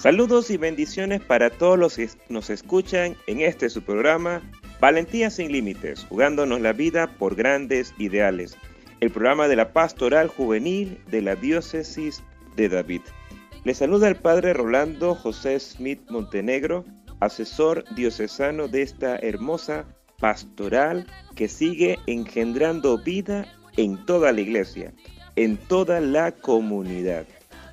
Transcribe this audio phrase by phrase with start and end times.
[0.00, 4.40] Saludos y bendiciones para todos los que nos escuchan en este su programa
[4.80, 8.56] Valentía sin Límites, jugándonos la vida por grandes ideales,
[9.00, 12.22] el programa de la pastoral juvenil de la diócesis
[12.56, 13.02] de David.
[13.64, 16.86] Les saluda el padre Rolando José Smith Montenegro,
[17.20, 19.84] asesor diocesano de esta hermosa
[20.18, 24.94] pastoral que sigue engendrando vida en toda la iglesia,
[25.36, 27.26] en toda la comunidad.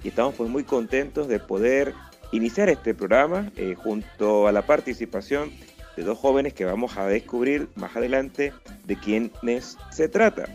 [0.04, 1.94] Y estamos pues muy contentos de poder
[2.32, 5.52] iniciar este programa eh, junto a la participación
[5.96, 8.54] de dos jóvenes que vamos a descubrir más adelante
[8.86, 10.46] de quiénes se trata.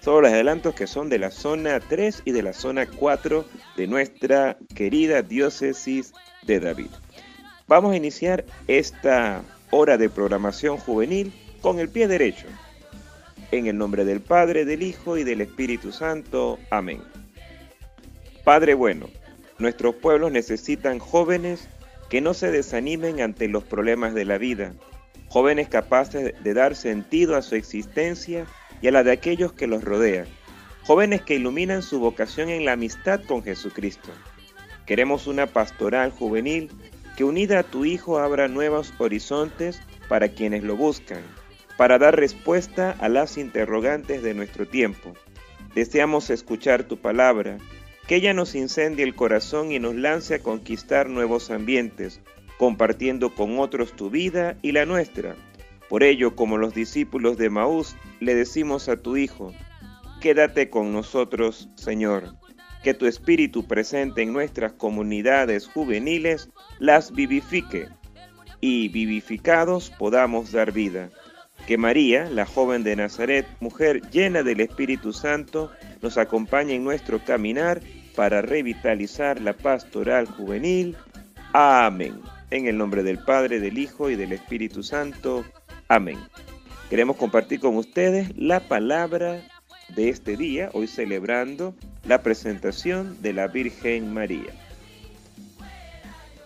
[0.00, 3.44] Son los adelantos que son de la zona 3 y de la zona 4
[3.76, 6.14] de nuestra querida diócesis
[6.46, 6.90] de David.
[7.66, 12.46] Vamos a iniciar esta hora de programación juvenil con el pie derecho.
[13.50, 16.58] En el nombre del Padre, del Hijo y del Espíritu Santo.
[16.70, 17.02] Amén.
[18.44, 19.08] Padre bueno,
[19.58, 21.68] Nuestros pueblos necesitan jóvenes
[22.08, 24.72] que no se desanimen ante los problemas de la vida,
[25.28, 28.46] jóvenes capaces de dar sentido a su existencia
[28.80, 30.26] y a la de aquellos que los rodean,
[30.84, 34.10] jóvenes que iluminan su vocación en la amistad con Jesucristo.
[34.86, 36.70] Queremos una pastoral juvenil
[37.16, 41.20] que unida a tu Hijo abra nuevos horizontes para quienes lo buscan,
[41.76, 45.14] para dar respuesta a las interrogantes de nuestro tiempo.
[45.74, 47.58] Deseamos escuchar tu palabra
[48.08, 52.22] que ella nos incendie el corazón y nos lance a conquistar nuevos ambientes,
[52.56, 55.36] compartiendo con otros tu vida y la nuestra.
[55.90, 59.52] Por ello, como los discípulos de Maús, le decimos a tu Hijo,
[60.22, 62.34] quédate con nosotros, Señor,
[62.82, 67.88] que tu Espíritu presente en nuestras comunidades juveniles las vivifique
[68.62, 71.10] y vivificados podamos dar vida.
[71.66, 77.22] Que María, la joven de Nazaret, mujer llena del Espíritu Santo, nos acompañe en nuestro
[77.22, 77.82] caminar
[78.18, 80.96] para revitalizar la pastoral juvenil.
[81.52, 82.20] Amén.
[82.50, 85.44] En el nombre del Padre, del Hijo y del Espíritu Santo.
[85.86, 86.18] Amén.
[86.90, 89.40] Queremos compartir con ustedes la palabra
[89.94, 91.76] de este día, hoy celebrando
[92.08, 94.52] la presentación de la Virgen María.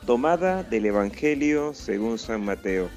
[0.04, 2.90] Tomada del Evangelio según San Mateo.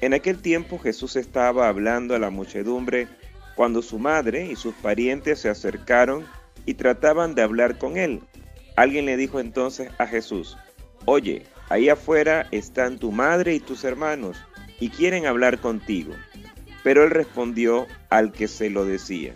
[0.00, 3.08] En aquel tiempo Jesús estaba hablando a la muchedumbre
[3.56, 6.24] cuando su madre y sus parientes se acercaron
[6.66, 8.20] y trataban de hablar con él.
[8.76, 10.56] Alguien le dijo entonces a Jesús,
[11.04, 14.36] Oye, ahí afuera están tu madre y tus hermanos,
[14.78, 16.14] y quieren hablar contigo.
[16.82, 19.34] Pero él respondió al que se lo decía,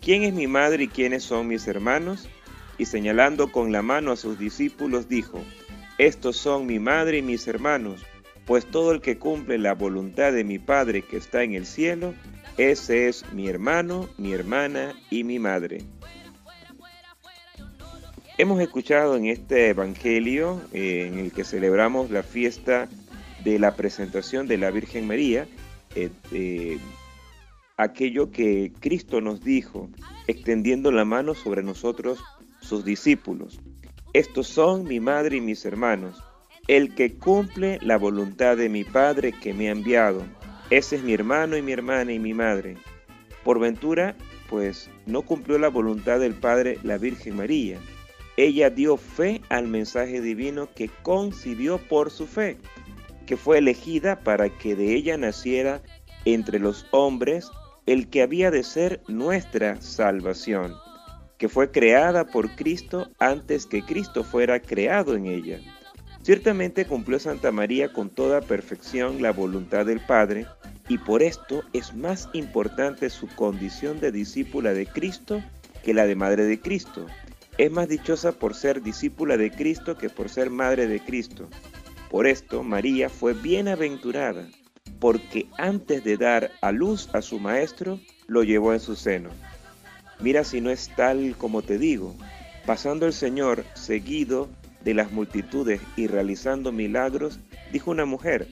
[0.00, 2.28] ¿quién es mi madre y quiénes son mis hermanos?
[2.78, 5.40] Y señalando con la mano a sus discípulos dijo,
[5.98, 8.04] Estos son mi madre y mis hermanos,
[8.46, 12.14] pues todo el que cumple la voluntad de mi Padre que está en el cielo,
[12.56, 15.84] ese es mi hermano, mi hermana y mi madre.
[18.38, 22.88] Hemos escuchado en este Evangelio eh, en el que celebramos la fiesta
[23.44, 25.46] de la presentación de la Virgen María,
[25.94, 26.78] eh, eh,
[27.76, 29.90] aquello que Cristo nos dijo,
[30.26, 32.20] extendiendo la mano sobre nosotros,
[32.62, 33.60] sus discípulos.
[34.14, 36.24] Estos son mi madre y mis hermanos,
[36.68, 40.24] el que cumple la voluntad de mi Padre que me ha enviado.
[40.70, 42.78] Ese es mi hermano y mi hermana y mi madre.
[43.44, 44.16] Por ventura,
[44.48, 47.78] pues no cumplió la voluntad del Padre la Virgen María
[48.36, 52.56] ella dio fe al mensaje divino que concibió por su fe,
[53.26, 55.82] que fue elegida para que de ella naciera
[56.24, 57.50] entre los hombres
[57.86, 60.74] el que había de ser nuestra salvación,
[61.36, 65.60] que fue creada por Cristo antes que Cristo fuera creado en ella.
[66.22, 70.46] Ciertamente cumplió Santa María con toda perfección la voluntad del Padre,
[70.88, 75.42] y por esto es más importante su condición de discípula de Cristo
[75.82, 77.06] que la de Madre de Cristo
[77.58, 81.48] es más dichosa por ser discípula de Cristo que por ser madre de Cristo.
[82.10, 84.46] Por esto María fue bienaventurada,
[84.98, 89.30] porque antes de dar a luz a su maestro, lo llevó en su seno.
[90.20, 92.14] Mira si no es tal como te digo,
[92.64, 94.48] pasando el Señor seguido
[94.82, 97.40] de las multitudes y realizando milagros,
[97.72, 98.48] dijo una mujer,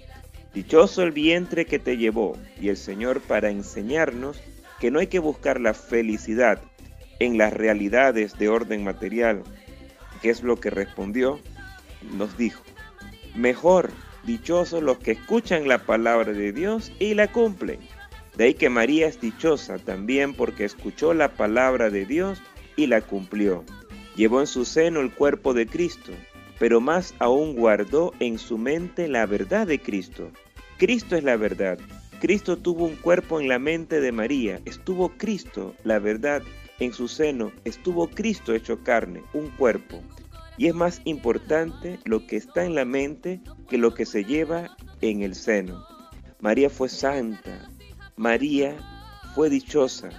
[0.53, 4.41] Dichoso el vientre que te llevó, y el Señor para enseñarnos
[4.81, 6.61] que no hay que buscar la felicidad
[7.21, 9.45] en las realidades de orden material,
[10.21, 11.39] que es lo que respondió,
[12.17, 12.63] nos dijo,
[13.37, 13.91] mejor,
[14.25, 17.79] dichosos los que escuchan la palabra de Dios y la cumplen.
[18.37, 22.43] De ahí que María es dichosa también porque escuchó la palabra de Dios
[22.77, 23.65] y la cumplió.
[24.17, 26.13] Llevó en su seno el cuerpo de Cristo,
[26.59, 30.31] pero más aún guardó en su mente la verdad de Cristo.
[30.79, 31.79] Cristo es la verdad.
[32.21, 34.61] Cristo tuvo un cuerpo en la mente de María.
[34.65, 36.43] Estuvo Cristo, la verdad,
[36.81, 40.03] en su seno estuvo Cristo hecho carne, un cuerpo.
[40.59, 44.77] y es más importante lo que está en la mente que lo que se lleva
[45.01, 45.87] en el seno.
[46.41, 47.71] María fue santa,
[48.17, 48.77] María
[49.35, 50.11] fue dichosa,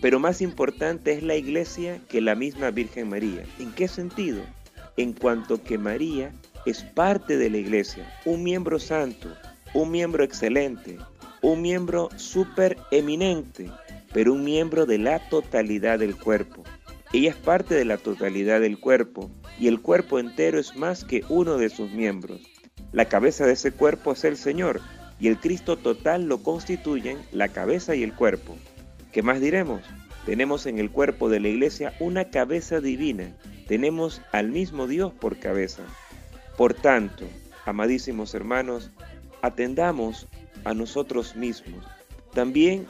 [0.00, 3.44] pero más importante es la iglesia que la misma Virgen María.
[3.58, 4.42] ¿En qué sentido?
[4.96, 6.32] En cuanto que María
[6.64, 9.28] es parte de la iglesia, un miembro santo,
[9.74, 10.96] un miembro excelente,
[11.42, 13.70] un miembro súper eminente,
[14.12, 16.62] pero un miembro de la totalidad del cuerpo.
[17.12, 21.24] Ella es parte de la totalidad del cuerpo y el cuerpo entero es más que
[21.28, 22.40] uno de sus miembros.
[22.92, 24.80] La cabeza de ese cuerpo es el Señor
[25.20, 28.56] y el Cristo total lo constituyen la cabeza y el cuerpo.
[29.12, 29.82] ¿Qué más diremos?
[30.26, 33.36] Tenemos en el cuerpo de la iglesia una cabeza divina,
[33.66, 35.82] tenemos al mismo Dios por cabeza.
[36.56, 37.26] Por tanto,
[37.64, 38.90] amadísimos hermanos,
[39.42, 40.28] atendamos
[40.64, 41.84] a nosotros mismos.
[42.32, 42.86] También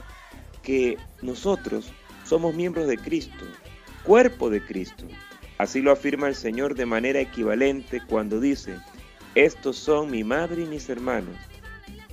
[0.63, 1.93] que nosotros
[2.25, 3.45] somos miembros de Cristo,
[4.05, 5.07] cuerpo de Cristo.
[5.59, 8.77] Así lo afirma el Señor de manera equivalente cuando dice,
[9.35, 11.37] estos son mi madre y mis hermanos.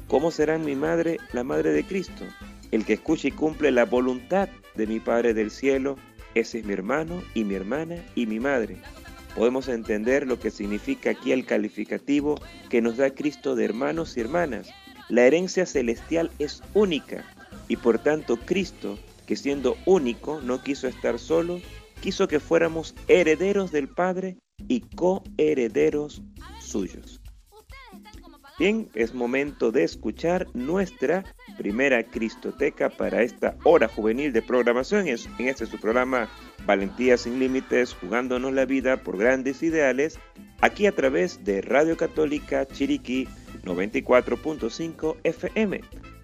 [0.08, 2.26] ¿Cómo serán mi madre la madre de Cristo?
[2.72, 5.98] El que escucha y cumple la voluntad de mi Padre del cielo,
[6.36, 8.78] ese es mi hermano y mi hermana y mi madre.
[9.36, 14.22] Podemos entender lo que significa aquí el calificativo que nos da Cristo de hermanos y
[14.22, 14.70] hermanas.
[15.10, 17.24] La herencia celestial es única
[17.70, 21.62] y por tanto Cristo, que siendo único no quiso estar solo,
[22.02, 24.38] quiso que fuéramos herederos del Padre
[24.68, 26.22] y coherederos
[26.60, 27.22] suyos.
[28.58, 31.24] Bien, es momento de escuchar nuestra
[31.58, 36.30] primera Cristoteca para esta hora juvenil de programación en este su programa
[36.66, 40.20] Valentía sin Límites, jugándonos la vida por grandes ideales,
[40.60, 43.30] aquí a través de Radio Católica Chiriquí
[43.64, 45.82] 94.5 FM.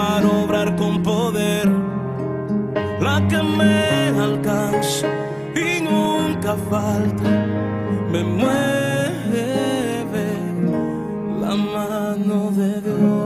[0.00, 1.68] para obrar con poder,
[3.00, 5.08] la que me alcanza
[5.54, 7.28] y nunca falta,
[8.12, 9.46] me mueve
[11.42, 13.19] la mano de Dios.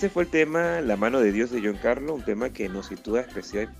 [0.00, 2.86] Ese fue el tema La mano de Dios de John Carlos, un tema que nos
[2.86, 3.20] sitúa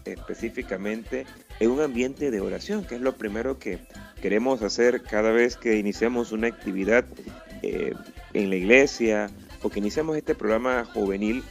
[0.04, 1.24] específicamente
[1.60, 3.78] en un ambiente de oración, que es lo primero que
[4.20, 7.06] queremos hacer cada vez que iniciamos una actividad
[7.62, 7.94] eh,
[8.34, 9.30] en la iglesia
[9.62, 11.42] o que iniciamos este programa juvenil,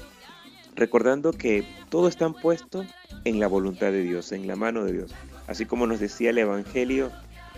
[0.76, 2.86] recordando que todo está puesto
[3.26, 5.16] en la voluntad de Dios, en la mano de Dios.
[5.48, 7.12] Así como nos decía el Evangelio,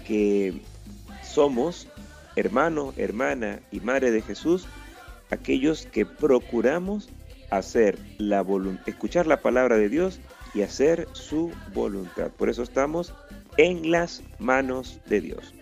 [0.08, 0.62] que
[1.24, 1.90] somos
[2.38, 4.66] hermano, hermana y madre de Jesús,
[5.32, 7.10] aquellos que procuramos
[7.50, 8.46] hacer la
[8.86, 10.20] escuchar la palabra de Dios
[10.54, 12.32] y hacer su voluntad.
[12.32, 13.14] Por eso estamos
[13.58, 15.54] en las manos de Dios.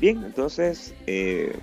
[0.00, 1.56] Bien, entonces eh,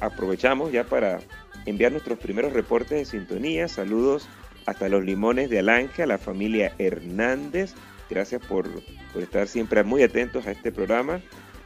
[0.00, 1.20] aprovechamos ya para
[1.66, 3.68] enviar nuestros primeros reportes de sintonía.
[3.68, 4.28] Saludos
[4.66, 7.74] hasta los limones de Alange, a la familia Hernández.
[8.08, 8.68] Gracias por,
[9.12, 11.20] por estar siempre muy atentos a este programa.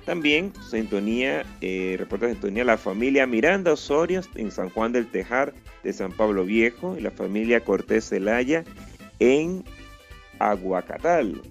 [0.08, 5.52] También sintonía, eh, reporta sintonía la familia Miranda Osorio en San Juan del Tejar
[5.84, 8.64] de San Pablo Viejo y la familia Cortés Zelaya
[9.18, 9.64] en
[10.38, 11.42] Aguacatal.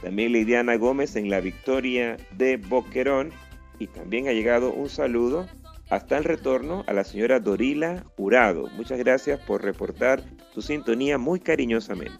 [0.00, 3.32] También Lidiana Gómez en la Victoria de Boquerón.
[3.78, 5.46] Y también ha llegado un saludo
[5.90, 8.70] hasta el retorno a la señora Dorila Jurado.
[8.78, 10.22] Muchas gracias por reportar
[10.54, 12.18] su sintonía muy cariñosamente.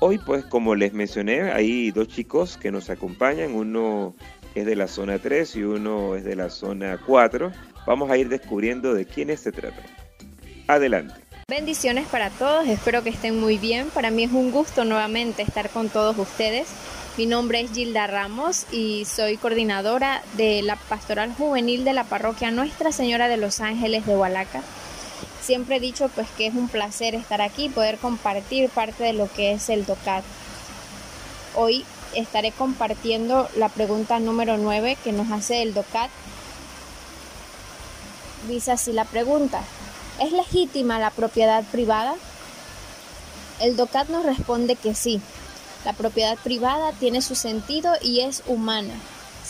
[0.00, 3.54] Hoy, pues, como les mencioné, hay dos chicos que nos acompañan.
[3.54, 4.14] Uno
[4.54, 7.50] es de la zona 3 y uno es de la zona 4.
[7.84, 9.82] Vamos a ir descubriendo de quiénes se trata.
[10.68, 11.14] Adelante.
[11.48, 13.88] Bendiciones para todos, espero que estén muy bien.
[13.88, 16.68] Para mí es un gusto nuevamente estar con todos ustedes.
[17.16, 22.52] Mi nombre es Gilda Ramos y soy coordinadora de la Pastoral Juvenil de la Parroquia
[22.52, 24.62] Nuestra Señora de los Ángeles de Hualaca.
[25.48, 29.14] Siempre he dicho pues que es un placer estar aquí y poder compartir parte de
[29.14, 30.22] lo que es el DOCAT.
[31.54, 36.10] Hoy estaré compartiendo la pregunta número 9 que nos hace el DOCAT.
[38.46, 39.62] Dice así la pregunta.
[40.20, 42.14] ¿Es legítima la propiedad privada?
[43.58, 45.18] El DOCAT nos responde que sí.
[45.86, 48.92] La propiedad privada tiene su sentido y es humana.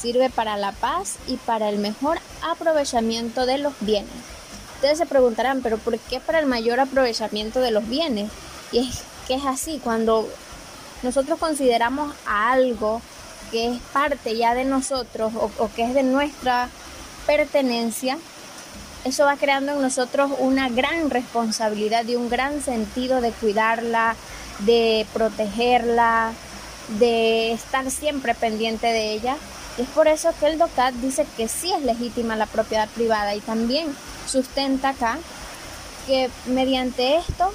[0.01, 4.38] Sirve para la paz y para el mejor aprovechamiento de los bienes.
[4.79, 8.31] Ustedes se preguntarán, pero ¿por qué para el mayor aprovechamiento de los bienes?
[8.71, 10.29] Y es que es así, cuando
[11.03, 13.03] nosotros consideramos a algo
[13.51, 16.69] que es parte ya de nosotros o, o que es de nuestra
[17.27, 18.19] pertenencia,
[19.05, 24.15] eso va creando en nosotros una gran responsabilidad y un gran sentido de cuidarla,
[24.61, 26.31] de protegerla,
[27.01, 29.37] de estar siempre pendiente de ella.
[29.79, 33.41] Es por eso que el DOCAT dice que sí es legítima la propiedad privada y
[33.41, 33.95] también
[34.27, 35.19] sustenta acá
[36.07, 37.53] que mediante esto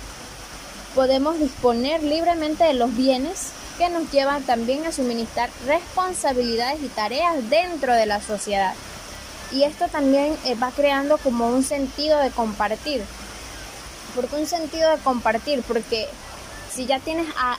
[0.95, 7.49] podemos disponer libremente de los bienes que nos llevan también a suministrar responsabilidades y tareas
[7.49, 8.73] dentro de la sociedad.
[9.51, 13.03] Y esto también eh, va creando como un sentido de compartir.
[14.15, 15.61] ¿Por qué un sentido de compartir?
[15.63, 16.07] Porque
[16.71, 17.57] si ya tienes a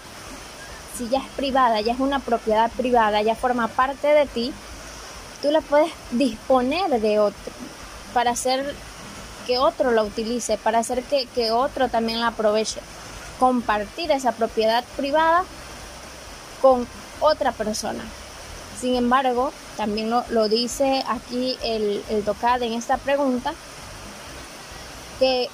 [0.97, 4.53] si ya es privada, ya es una propiedad privada, ya forma parte de ti,
[5.43, 7.53] tú la puedes disponer de otro
[8.13, 8.75] para hacer
[9.47, 12.81] que otro la utilice, para hacer que, que otro también la aproveche.
[13.39, 15.45] Compartir esa propiedad privada
[16.63, 16.87] con
[17.21, 18.03] otra persona.
[18.81, 23.53] Sin embargo, también lo, dice aquí el, el DOCAD en esta pregunta,
[25.19, 25.49] que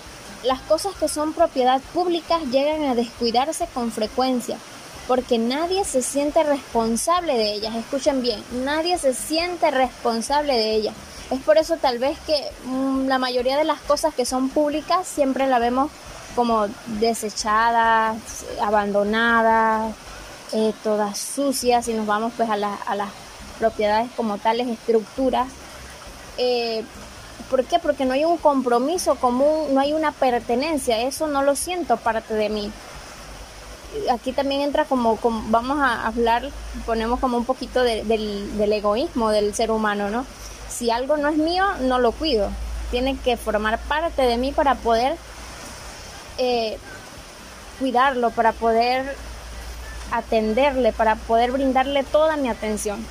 [0.45, 4.59] las cosas que son propiedad pública llegan a descuidarse con frecuencia,
[5.07, 7.75] porque nadie se siente responsable de ellas.
[7.75, 10.95] Escuchen bien, nadie se siente responsable de ellas.
[11.31, 15.07] Es por eso tal vez que mm, la mayoría de las cosas que son públicas
[15.07, 15.91] siempre la vemos
[16.35, 18.17] como desechadas,
[18.63, 19.95] abandonadas,
[20.53, 23.09] eh, todas sucias y nos vamos pues a, a las
[23.59, 25.49] propiedades como tales, estructuras.
[26.39, 26.83] Eh,
[27.49, 27.79] ¿Por qué?
[27.79, 32.35] Porque no hay un compromiso común, no hay una pertenencia, eso no lo siento parte
[32.35, 32.73] de mí.
[34.11, 35.19] Aquí también entra como,
[35.49, 36.49] vamos a hablar,
[36.87, 40.25] ponemos como un poquito del, egoísmo del ser humano, ¿no?
[40.69, 42.51] Si algo no es mío, no lo cuido.
[42.91, 45.17] Tiene que formar parte de mí para poder
[46.39, 46.79] eh,
[47.79, 49.17] cuidarlo, para poder
[50.13, 53.05] atenderle, para poder brindarle toda mi atención.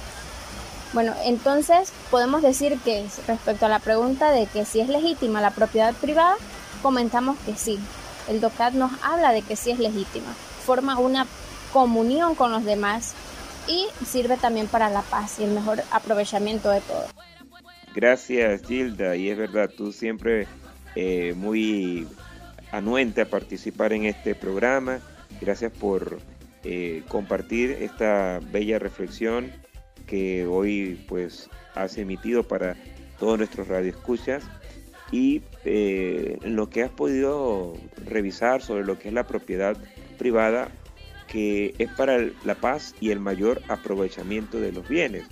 [0.94, 5.52] Bueno, entonces podemos decir que respecto a la pregunta de que si es legítima la
[5.52, 6.36] propiedad privada,
[6.82, 7.80] comentamos que sí.
[8.28, 10.34] El DOCAT nos habla de que sí es legítima.
[10.70, 11.26] Forma una
[11.74, 13.16] comunión con los demás
[13.68, 17.06] y sirve también para la paz y el mejor aprovechamiento de todo.
[17.96, 20.46] Gracias Gilda, y es verdad, tú siempre
[20.96, 22.08] eh, muy
[22.72, 25.00] anuente a participar en este programa.
[25.42, 26.20] Gracias por
[26.64, 29.52] eh, compartir esta bella reflexión
[30.06, 32.76] que hoy pues has emitido para
[33.18, 34.44] todos nuestros radioescuchas
[35.12, 37.74] y eh, lo que has podido
[38.06, 39.76] revisar sobre lo que es la propiedad
[40.20, 40.70] privada
[41.28, 45.26] que es para la paz y el mayor aprovechamiento de los bienes.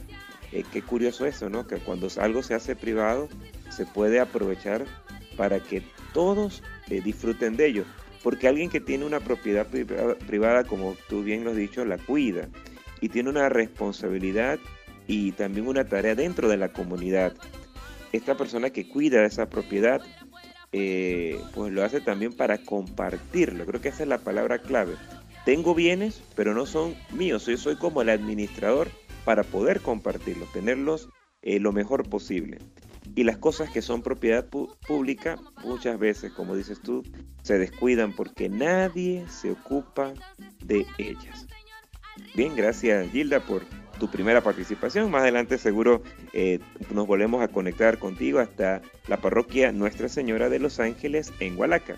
[0.51, 1.67] Eh, qué curioso eso, ¿no?
[1.67, 3.29] Que cuando algo se hace privado
[3.69, 4.85] se puede aprovechar
[5.35, 7.85] para que todos disfruten de ello
[8.27, 12.49] porque alguien que tiene una propiedad privada, como tú bien lo has dicho, la cuida
[12.99, 14.59] y tiene una responsabilidad
[15.07, 17.33] y también una tarea dentro de la comunidad.
[18.11, 20.01] Esta persona que cuida esa propiedad,
[20.71, 23.65] eh, pues lo hace también para compartirlo.
[23.65, 24.95] Creo que esa es la palabra clave.
[25.45, 27.45] Tengo bienes, pero no son míos.
[27.45, 28.89] Yo soy como el administrador
[29.23, 31.09] para poder compartirlos, tenerlos
[31.41, 32.59] eh, lo mejor posible.
[33.15, 37.03] Y las cosas que son propiedad pública, muchas veces, como dices tú,
[37.41, 40.13] se descuidan porque nadie se ocupa
[40.61, 41.47] de ellas.
[42.35, 43.63] Bien, gracias Gilda por
[43.97, 45.11] tu primera participación.
[45.11, 46.01] Más adelante seguro
[46.33, 46.59] eh,
[46.91, 51.95] nos volvemos a conectar contigo hasta la parroquia Nuestra Señora de los Ángeles en Hualaca.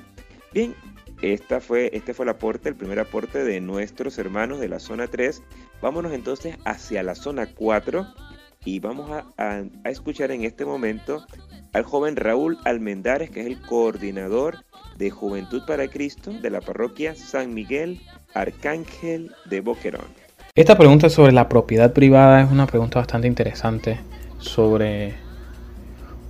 [0.53, 0.75] Bien,
[1.21, 5.07] esta fue, este fue el aporte, el primer aporte de nuestros hermanos de la zona
[5.07, 5.43] 3.
[5.81, 8.07] Vámonos entonces hacia la zona 4
[8.65, 11.25] y vamos a, escuchar en este momento
[11.73, 14.65] al joven Raúl Almendares, que es el coordinador
[14.97, 18.01] de Juventud para Cristo de la parroquia San Miguel
[18.33, 20.29] Arcángel de Boquerón.
[20.55, 23.99] Esta pregunta sobre la propiedad privada es una pregunta bastante interesante
[24.39, 25.13] sobre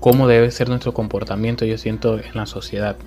[0.02, 2.98] cómo debe ser nuestro comportamiento, yo siento, en la sociedad,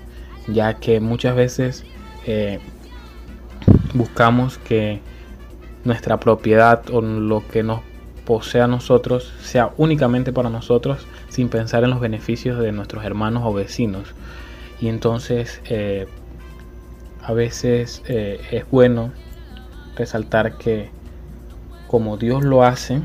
[0.48, 1.84] ya que muchas veces
[2.26, 2.60] eh,
[3.92, 5.00] buscamos que
[5.84, 7.82] nuestra propiedad o lo que nos
[8.24, 13.42] posee a nosotros sea únicamente para nosotros sin pensar en los beneficios de nuestros hermanos
[13.44, 14.14] o vecinos.
[14.80, 16.06] Y entonces eh,
[17.22, 19.12] a veces eh, es bueno
[19.94, 21.01] resaltar que
[21.92, 23.02] como Dios lo hace,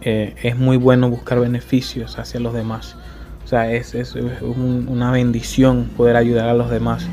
[0.00, 2.96] eh, es muy bueno buscar beneficios hacia los demás.
[3.44, 7.06] O sea, es, es, una bendición poder ayudar a los demás.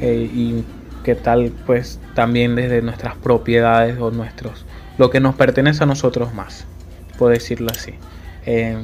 [0.00, 0.64] y
[1.04, 4.66] que tal pues también desde nuestras propiedades o nuestros
[4.98, 6.66] lo que nos pertenece a nosotros más,
[7.18, 7.94] puedo decirlo así.
[8.44, 8.76] Eh,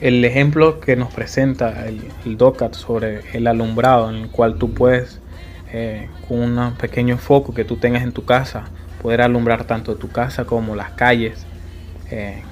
[0.00, 4.72] el ejemplo que nos presenta el, el, DOCAT sobre el alumbrado, en el cual tú
[4.72, 5.20] puedes,
[5.72, 8.64] eh, con un pequeño foco que tú tengas en tu casa,
[9.02, 11.46] poder alumbrar tanto tu casa como las calles,
[12.10, 12.42] eh,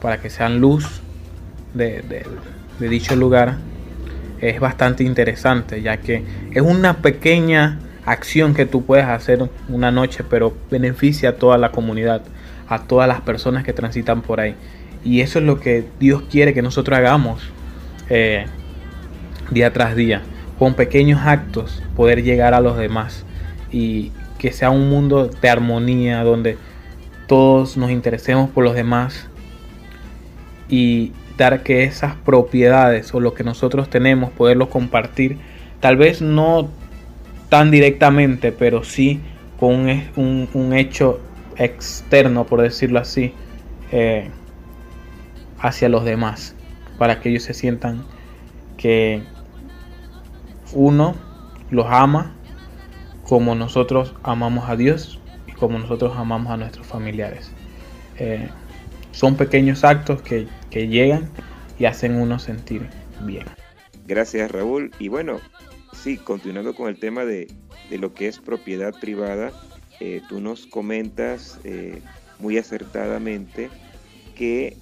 [0.00, 1.02] para que sean luz
[1.74, 2.24] de,
[2.78, 3.56] dicho lugar,
[4.40, 10.24] es bastante interesante, ya que es una pequeña acción que tú puedes hacer una noche,
[10.28, 12.22] pero beneficia a toda la comunidad,
[12.68, 14.54] a todas las personas que transitan por ahí.
[15.04, 17.42] Y eso es lo que Dios quiere que nosotros hagamos
[18.08, 18.46] eh,
[19.50, 20.22] día tras día,
[20.58, 23.24] con pequeños actos, poder llegar a los demás
[23.70, 26.56] y que sea un mundo de armonía donde
[27.26, 29.28] todos nos interesemos por los demás
[30.68, 35.38] y dar que esas propiedades o lo que nosotros tenemos, poderlo compartir,
[35.80, 36.68] tal vez no
[37.48, 39.20] tan directamente, pero sí
[39.58, 41.20] con un, hecho
[41.56, 43.32] externo, por decirlo así,
[43.90, 44.30] eh,
[45.58, 46.54] hacia los demás,
[46.98, 48.04] para que ellos se sientan
[48.76, 49.22] que
[50.72, 51.14] uno
[51.70, 52.34] los ama
[53.28, 57.50] como nosotros amamos a Dios y como nosotros amamos a nuestros familiares.
[58.18, 58.48] Eh,
[59.12, 61.28] son pequeños actos que, llegan
[61.78, 62.88] y hacen uno sentir
[63.22, 63.44] bien.
[64.06, 64.92] Gracias Raúl.
[64.98, 65.40] Y bueno,
[65.92, 67.48] sí, continuando con el tema de,
[67.90, 69.52] lo que es propiedad privada,
[70.00, 72.00] eh, tú nos comentas eh,
[72.38, 73.68] muy acertadamente
[74.36, 74.76] que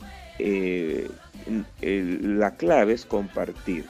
[1.80, 3.86] la clave es compartir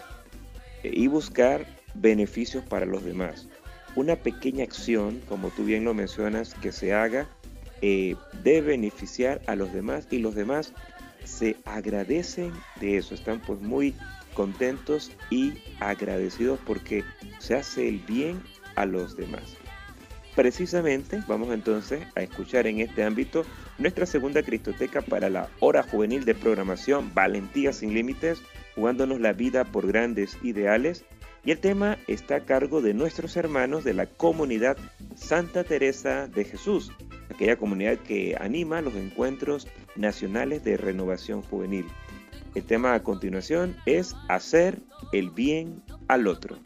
[0.84, 3.48] y buscar beneficios para los demás.
[3.96, 7.26] Una pequeña acción, como tú bien lo mencionas, que se haga,
[7.80, 10.72] eh, debe beneficiar a los demás y los demás
[11.24, 13.94] se agradecen de eso, están pues muy
[14.34, 17.04] contentos y agradecidos porque
[17.38, 18.40] se hace el bien
[18.76, 19.56] a los demás.
[20.34, 23.46] Precisamente vamos entonces a escuchar en este ámbito
[23.78, 28.42] nuestra segunda Cristoteca para la hora juvenil de programación Valentía sin Límites,
[28.74, 31.06] jugándonos la vida por grandes ideales
[31.46, 34.76] y el tema está a cargo de nuestros hermanos de la comunidad
[35.14, 36.90] Santa Teresa de Jesús,
[37.32, 41.86] aquella comunidad que anima los encuentros nacionales de renovación juvenil.
[42.56, 44.80] El tema a continuación es hacer
[45.12, 46.58] el bien al otro.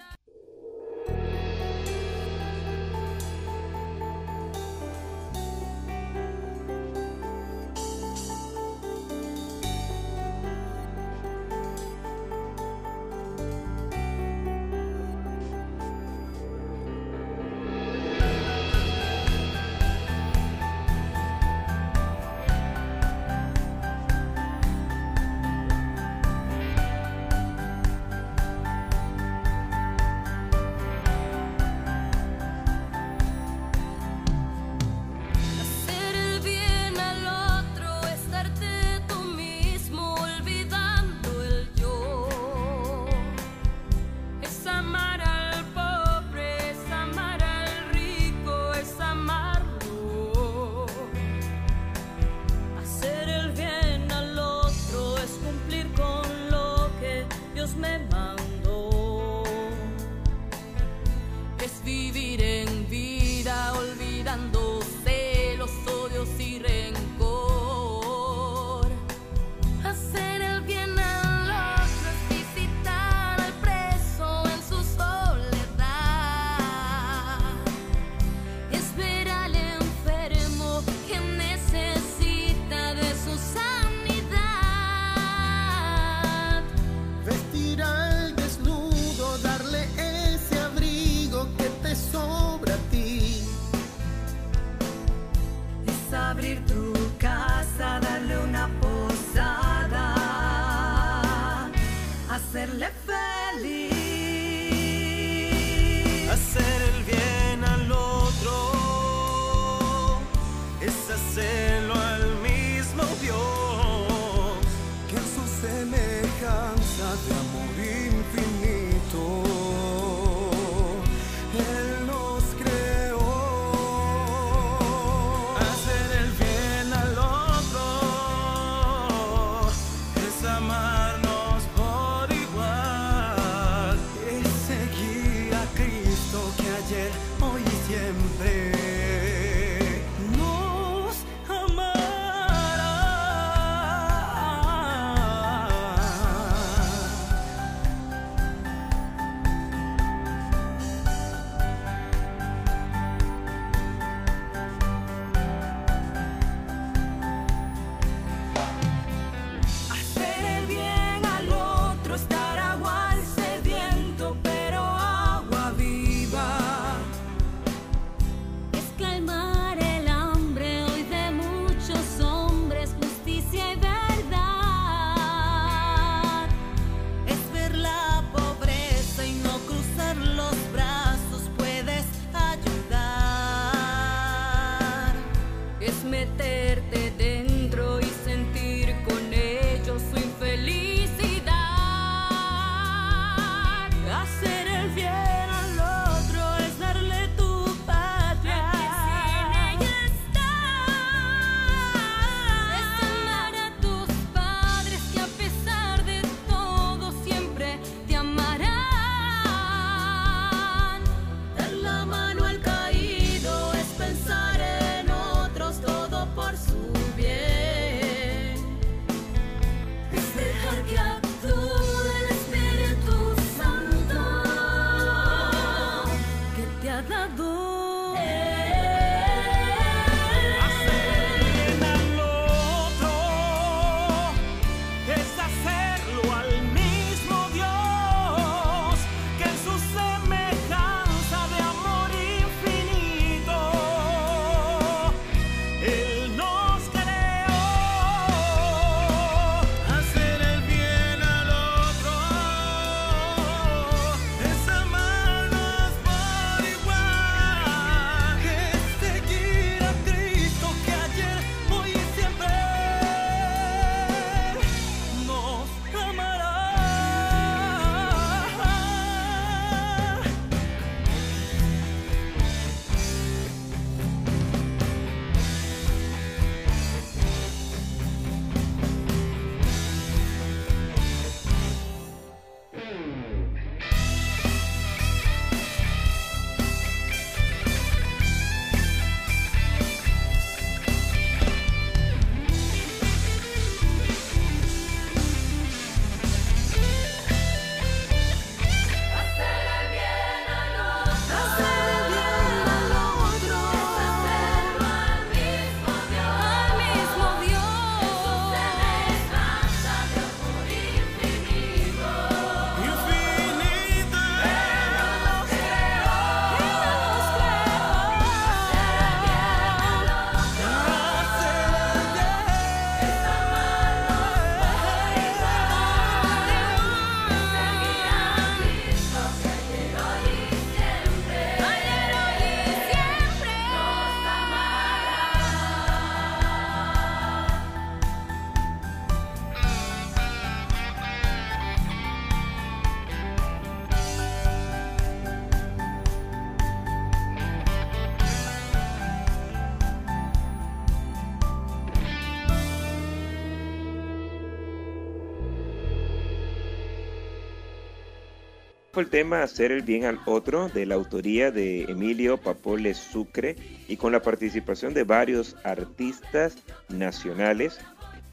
[359.00, 363.56] El tema Hacer el bien al otro de la autoría de Emilio Papole Sucre
[363.88, 366.56] y con la participación de varios artistas
[366.88, 367.80] nacionales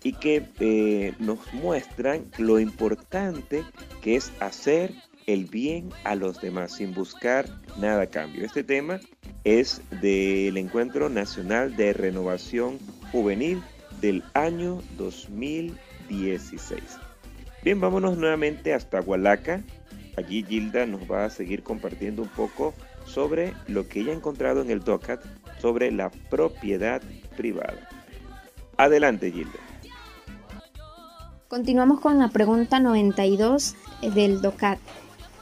[0.03, 3.63] y que eh, nos muestran lo importante
[4.01, 4.93] que es hacer
[5.25, 7.45] el bien a los demás sin buscar
[7.79, 8.45] nada a cambio.
[8.45, 8.99] Este tema
[9.43, 12.77] es del Encuentro Nacional de Renovación
[13.11, 13.61] Juvenil
[14.01, 16.81] del año 2016.
[17.63, 19.61] Bien, vámonos nuevamente hasta Hualaca.
[20.17, 22.73] Allí Gilda nos va a seguir compartiendo un poco
[23.05, 25.23] sobre lo que ella ha encontrado en el DOCAT
[25.61, 27.03] sobre la propiedad
[27.37, 27.87] privada.
[28.77, 29.59] Adelante, Gilda.
[31.47, 33.75] Continuamos con la pregunta 92
[34.15, 34.79] del DOCAT.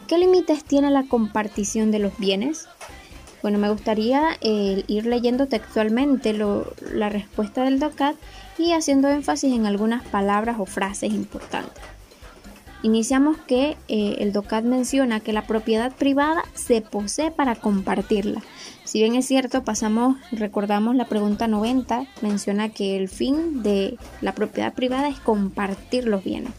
[0.10, 2.68] ¿Qué límites tiene la compartición de los bienes?
[3.42, 8.18] Bueno, me gustaría eh, ir leyendo textualmente la respuesta del DOCAT
[8.58, 11.95] y haciendo énfasis en algunas palabras o frases importantes.
[12.84, 18.44] Iniciamos que eh, el DOCAT menciona que la propiedad privada se posee para compartirla.
[18.84, 24.36] Si bien es cierto, pasamos, recordamos la pregunta 90, menciona que el fin de la
[24.36, 26.52] propiedad privada es compartir los bienes.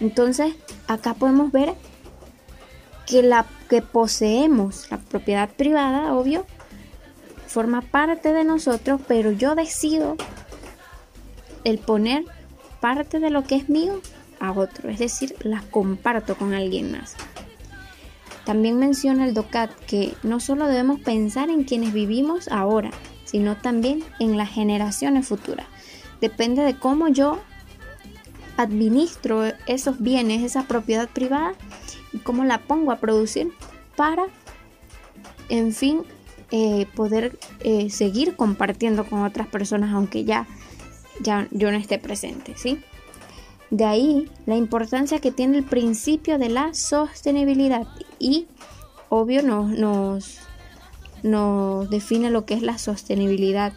[0.00, 0.54] Entonces,
[0.88, 1.74] acá podemos ver
[3.06, 6.44] que la que poseemos, la propiedad privada, obvio,
[7.46, 10.16] forma parte de nosotros, pero yo decido
[11.64, 12.24] el poner
[12.80, 14.00] parte de lo que es mío
[14.40, 17.14] a otro, es decir, las comparto con alguien más.
[18.44, 22.90] También menciona el DOCAT que no solo debemos pensar en quienes vivimos ahora,
[23.24, 25.66] sino también en las generaciones futuras.
[26.20, 27.38] Depende de cómo yo
[28.56, 31.52] administro esos bienes, esa propiedad privada
[32.12, 33.52] y cómo la pongo a producir
[33.96, 34.24] para,
[35.48, 36.02] en fin,
[36.50, 40.46] eh, poder eh, seguir compartiendo con otras personas aunque ya,
[41.20, 42.82] ya yo no esté presente, ¿sí?
[43.70, 47.86] De ahí la importancia que tiene el principio de la sostenibilidad
[48.18, 48.46] y
[49.10, 50.38] obvio nos, nos,
[51.22, 53.72] nos define lo que es la sostenibilidad.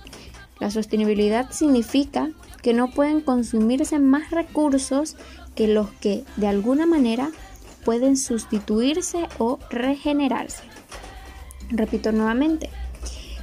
[0.59, 2.29] La sostenibilidad significa
[2.61, 5.17] que no pueden consumirse más recursos
[5.55, 7.31] que los que de alguna manera
[7.83, 10.63] pueden sustituirse o regenerarse.
[11.69, 12.69] Repito nuevamente,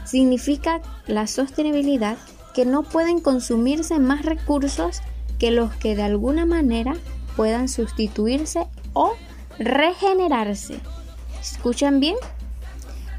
[0.04, 2.16] significa la sostenibilidad
[2.54, 5.02] que no pueden consumirse más recursos
[5.38, 6.96] que los que de alguna manera
[7.36, 9.12] puedan sustituirse o
[9.58, 10.80] regenerarse.
[11.40, 12.16] ¿Escuchan bien?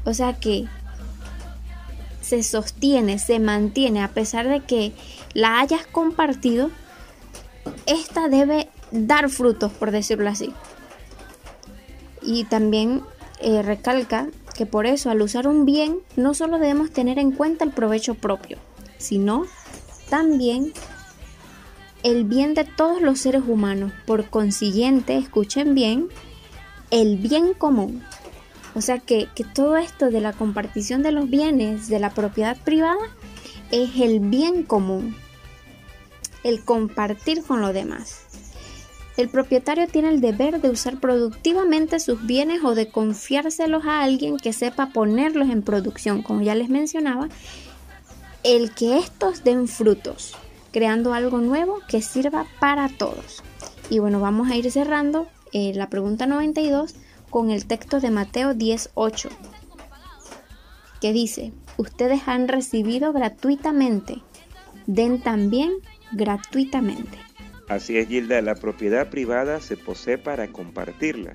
[0.04, 0.66] O sea que
[2.20, 4.92] se sostiene, se mantiene, a pesar de que
[5.34, 6.70] la hayas compartido,
[7.86, 10.52] esta debe dar frutos, por decirlo así.
[12.22, 13.02] Y también
[13.40, 17.64] eh, recalca que por eso al usar un bien no solo debemos tener en cuenta
[17.64, 18.58] el provecho propio,
[18.98, 19.46] sino
[20.10, 20.72] también
[22.02, 23.92] el bien de todos los seres humanos.
[24.06, 26.08] Por consiguiente, escuchen bien,
[26.90, 28.02] el bien común.
[28.74, 32.56] O sea que, que, todo esto de la compartición de los bienes, de la propiedad
[32.56, 33.00] privada,
[33.70, 35.16] es el bien común.
[36.44, 38.22] El compartir con los demás.
[39.16, 44.38] El propietario tiene el deber de usar productivamente sus bienes o de confiárselos a alguien
[44.38, 47.28] que sepa ponerlos en producción, como ya les mencionaba,
[48.44, 50.36] el que estos den frutos
[50.72, 53.42] creando algo nuevo que sirva para todos.
[53.88, 56.94] Y bueno, vamos a ir cerrando eh, la pregunta 92
[57.28, 59.28] con el texto de Mateo 10.8,
[61.00, 64.22] que dice, ustedes han recibido gratuitamente,
[64.86, 65.72] den también
[66.12, 67.18] gratuitamente.
[67.68, 71.34] Así es, Gilda, la propiedad privada se posee para compartirla.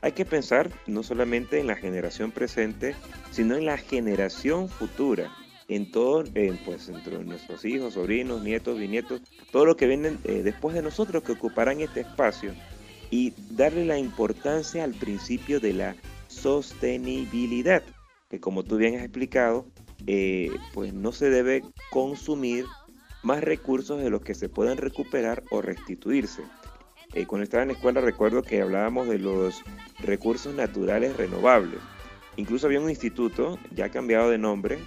[0.00, 2.94] Hay que pensar no solamente en la generación presente,
[3.30, 5.30] sino en la generación futura
[5.68, 6.24] en todo,
[6.64, 11.22] pues entre nuestros hijos, sobrinos, nietos, bisnietos, todo lo que vienen eh, después de nosotros
[11.22, 12.52] que ocuparán este espacio
[13.10, 15.96] y darle la importancia al principio de la
[16.28, 17.82] sostenibilidad,
[18.28, 19.66] que como tú bien has explicado,
[20.06, 22.66] eh, pues no se debe consumir
[23.22, 26.42] más recursos de los que se pueden recuperar o restituirse.
[27.14, 29.62] Eh, cuando estaba en la escuela recuerdo que hablábamos de los
[30.00, 31.80] recursos naturales renovables.
[32.36, 34.78] Incluso había un instituto, ya cambiado de nombre,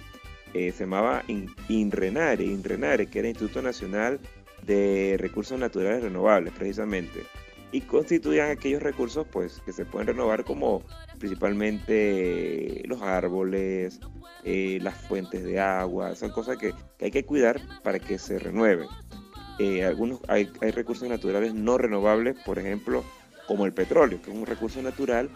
[0.54, 1.22] eh, se llamaba
[1.68, 4.18] INRENARE, INRENARE, que era Instituto Nacional
[4.62, 7.22] de Recursos Naturales Renovables, precisamente.
[7.70, 10.82] Y constituían aquellos recursos pues, que se pueden renovar como
[11.18, 14.00] principalmente los árboles,
[14.44, 18.88] eh, las fuentes de agua, son cosas que, hay que cuidar para que se renueven.
[19.58, 23.04] Eh, algunos, hay, recursos naturales no renovables, por ejemplo,
[23.46, 25.28] como el petróleo, que es un recurso natural,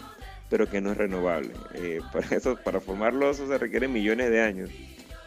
[0.49, 1.53] pero que no es renovable.
[2.13, 4.71] para eso, para formarlo, eso se requieren millones de años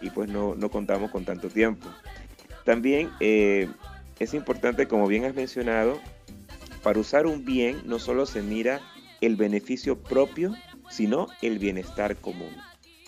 [0.01, 1.88] y pues no, contamos con tanto tiempo.
[2.63, 3.69] También eh,
[4.19, 5.99] es importante, como bien has mencionado,
[6.84, 8.81] para usar un bien no solo se mira
[9.21, 10.55] el beneficio propio,
[10.89, 12.55] sino el bienestar común.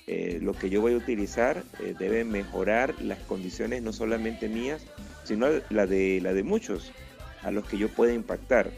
[0.07, 4.85] Eh, lo que yo voy a utilizar eh, debe mejorar las condiciones no solamente mías,
[5.25, 6.91] sino la de, la de muchos
[7.43, 8.71] a los que yo pueda impactar.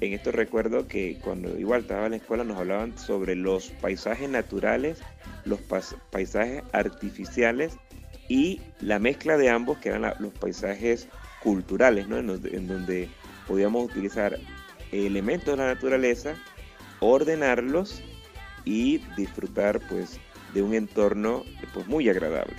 [0.00, 4.28] En esto recuerdo que cuando igual estaba en la escuela nos hablaban sobre los paisajes
[4.28, 5.00] naturales,
[5.44, 5.60] los
[6.10, 7.76] paisajes artificiales
[8.28, 11.08] y la mezcla de ambos que eran los paisajes
[11.42, 12.18] culturales, ¿no?
[12.18, 13.08] en, donde
[13.48, 14.38] podíamos utilizar
[14.92, 16.34] elementos de la naturaleza,
[17.00, 18.00] ordenarlos
[18.64, 20.20] y disfrutar pues
[20.54, 21.42] de un entorno
[21.74, 22.54] pues muy agradable.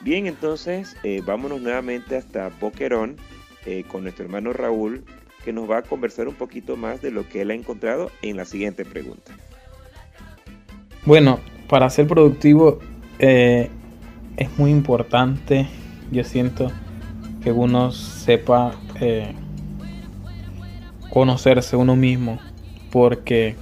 [0.00, 3.16] Bien, entonces eh, vámonos nuevamente hasta Boquerón
[3.64, 5.02] eh, con nuestro hermano Raúl
[5.46, 8.36] que nos va a conversar un poquito más de lo que él ha encontrado en
[8.36, 9.32] la siguiente pregunta.
[11.06, 12.80] Bueno, para ser productivo
[13.18, 13.70] eh,
[14.36, 15.66] es muy importante,
[16.10, 16.70] yo siento,
[17.42, 18.74] que uno sepa
[21.10, 22.40] conocerse uno mismo,
[22.90, 23.54] porque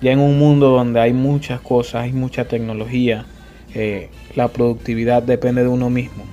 [0.00, 3.26] ya en un mundo donde hay muchas cosas, hay mucha tecnología,
[3.74, 6.24] eh, la productividad depende de uno mismo.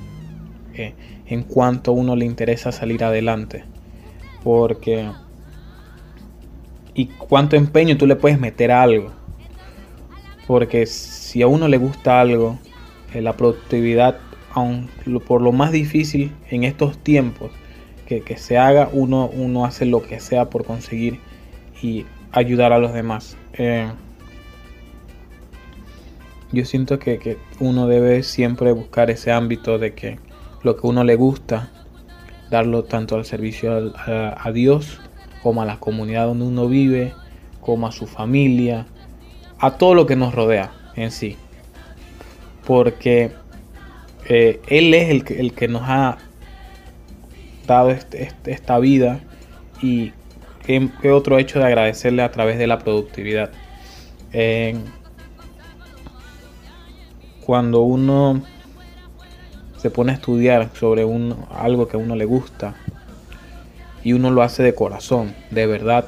[0.74, 0.93] Eh,
[1.28, 3.63] en cuanto a uno le interesa salir adelante.
[4.48, 5.12] Porque...
[6.94, 9.12] Y cuánto empeño tú le puedes meter a algo.
[10.48, 12.58] Porque si a uno le gusta algo,
[13.14, 14.20] eh, la productividad,
[14.54, 14.90] aun
[15.28, 17.52] por lo más difícil en estos tiempos
[18.08, 21.20] que, que se haga, uno, uno hace lo que sea por conseguir
[21.82, 23.36] y ayudar a los demás.
[23.52, 23.92] Eh,
[26.54, 30.20] yo siento que, uno debe siempre buscar ese ámbito de que
[30.64, 31.70] lo que uno le gusta,
[32.50, 35.00] darlo tanto al servicio a, Dios
[35.41, 37.14] como a la comunidad donde uno vive,
[37.62, 38.86] como a su familia,
[39.60, 41.38] a todo lo que nos rodea en sí.
[42.66, 43.32] Porque
[44.26, 46.18] eh, Él es el que, el que nos ha
[47.66, 49.20] dado este, esta vida
[49.82, 50.14] y
[50.68, 53.52] ¿Qué, otro hecho de agradecerle a través de la productividad?
[57.45, 58.43] cuando uno
[59.88, 62.76] se pone a estudiar sobre un, algo que a uno le gusta
[64.04, 66.04] y uno lo hace de corazón, de verdad,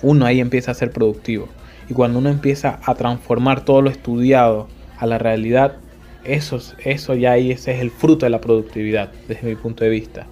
[0.00, 1.48] uno ahí empieza a ser productivo.
[1.90, 5.74] Y cuando uno empieza a transformar todo lo estudiado a la realidad,
[6.22, 9.90] eso, eso ya ahí ese es el fruto de la productividad, desde mi punto de
[9.90, 10.28] vista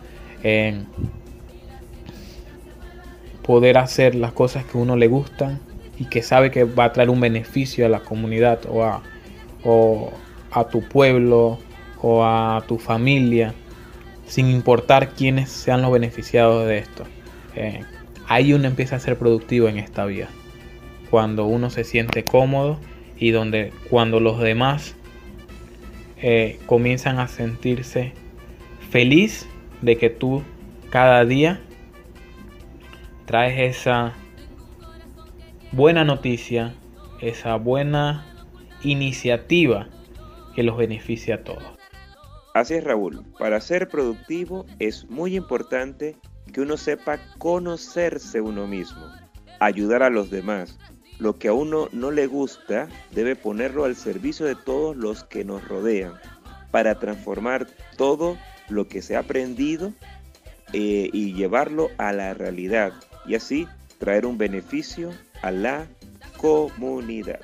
[3.43, 5.59] poder hacer las cosas que uno le gustan
[5.99, 9.03] y que sabe que va a traer un beneficio a la comunidad o a,
[10.53, 11.59] a tu pueblo
[12.07, 13.55] o a tu familia,
[14.27, 17.05] sin importar quiénes sean los beneficiados de esto.
[17.57, 17.81] Eh,
[18.29, 20.29] ahí uno empieza a ser productivo en esta vida.
[21.11, 22.79] Cuando uno se siente cómodo
[23.17, 24.95] y donde cuando los demás
[26.21, 28.13] eh, comienzan a sentirse
[28.91, 29.49] feliz
[29.81, 30.43] de que tú
[30.91, 31.63] cada día
[33.25, 34.13] traes esa
[35.73, 36.75] buena noticia,
[37.23, 38.27] esa buena
[38.83, 39.89] iniciativa
[40.55, 41.74] que los beneficia a todos.
[42.55, 46.17] Así es Raúl, para ser productivo es muy importante
[46.53, 49.05] que uno sepa conocerse uno mismo,
[49.59, 50.79] ayudar a los demás.
[51.19, 55.45] Lo que a uno no le gusta debe ponerlo al servicio de todos los que
[55.45, 56.15] nos rodean
[56.71, 58.39] para transformar todo
[58.69, 59.93] lo que se ha aprendido
[60.73, 62.93] eh, y llevarlo a la realidad
[63.27, 63.67] y así
[63.99, 65.11] traer un beneficio
[65.43, 65.89] a la
[66.37, 67.41] comunidad.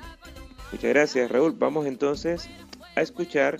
[0.71, 1.51] Muchas gracias Raúl.
[1.51, 2.49] Vamos entonces
[2.95, 3.57] a escuchar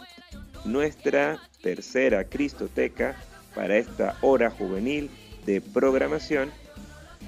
[0.66, 3.16] nuestra tercera Cristoteca
[3.56, 5.10] para esta hora juvenil
[5.46, 6.52] de programación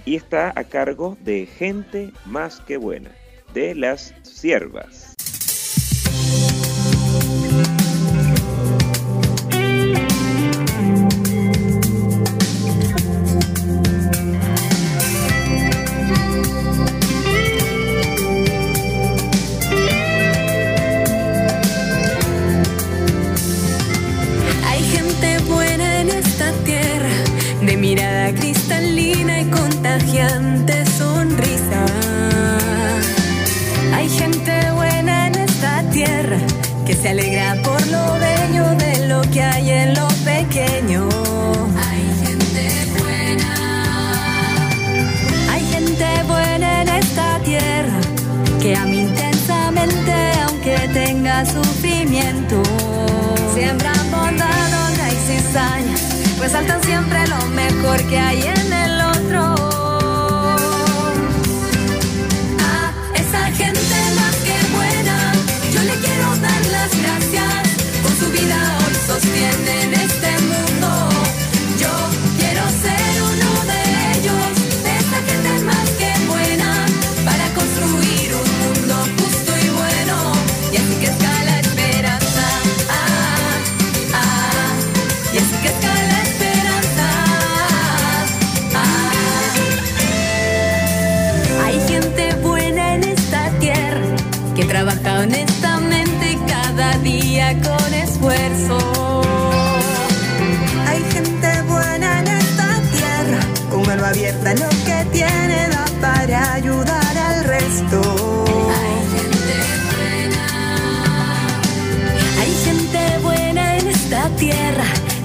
[0.05, 3.11] y está a cargo de Gente Más que Buena,
[3.53, 5.12] de las siervas.
[28.67, 31.85] tan linda y contagiante sonrisa.
[33.93, 36.37] Hay gente buena en esta tierra
[36.85, 41.07] que se alegra por lo bello de lo que hay en lo pequeño.
[41.87, 42.63] Hay gente
[42.99, 43.51] buena.
[45.51, 47.99] Hay gente buena en esta tierra
[48.61, 50.13] que ama intensamente
[50.47, 52.61] aunque tenga sufrimiento.
[53.53, 55.82] Siembran bondad, honra y cizaña
[56.53, 58.72] resaltan siempre lo mejor que hay en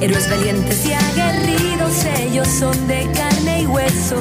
[0.08, 4.16] héroes valientes y aguerridos, ellos son de carne y hueso.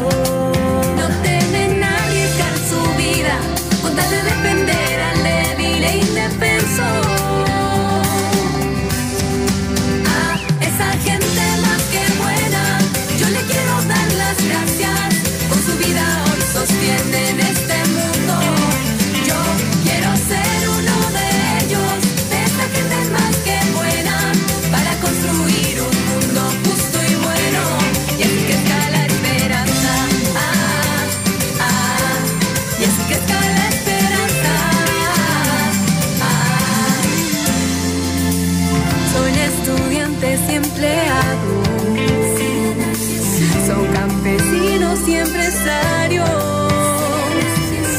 [43.66, 46.30] Son campesinos y empresarios.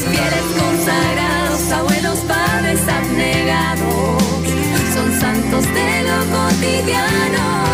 [0.09, 4.23] Fieles consagrados, abuelos, padres abnegados.
[4.93, 7.68] Son santos de lo cotidiano.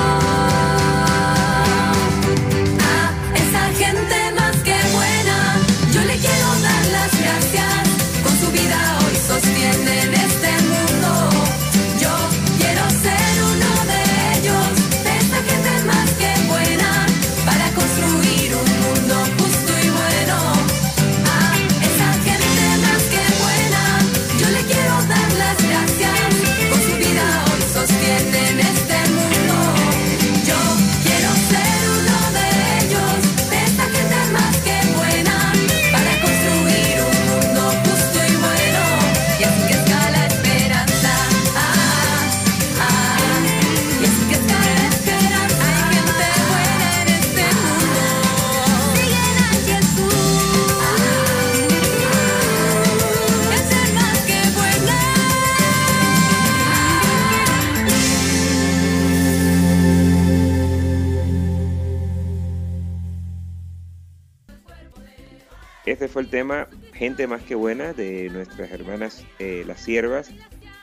[66.16, 70.32] Fue el tema Gente Más que Buena de nuestras hermanas eh, Las Siervas,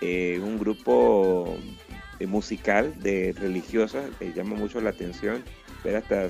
[0.03, 1.57] eh, un grupo
[2.20, 5.43] eh, musical de religiosas, que llama mucho la atención
[5.83, 6.28] ver hasta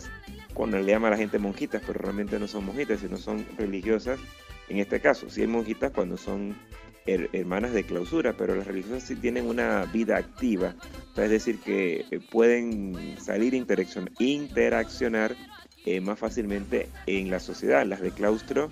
[0.55, 4.20] cuando le llama a la gente monjitas, pero realmente no son monjitas, sino son religiosas.
[4.68, 6.55] En este caso, sí hay monjitas cuando son
[7.05, 10.76] her- hermanas de clausura, pero las religiosas sí tienen una vida activa,
[11.16, 15.34] es decir, que pueden salir interaccion- interaccionar
[15.85, 17.85] eh, más fácilmente en la sociedad.
[17.87, 18.70] Las de claustro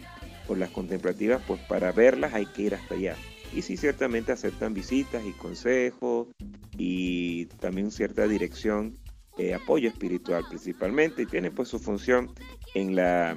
[0.49, 3.17] o las contemplativas, pues para verlas hay que ir hasta allá.
[3.53, 6.29] Y sí, ciertamente aceptan visitas y consejos
[6.77, 8.97] y también cierta dirección,
[9.39, 12.31] eh, apoyo espiritual principalmente, y tienen pues su función
[12.75, 13.37] en, la,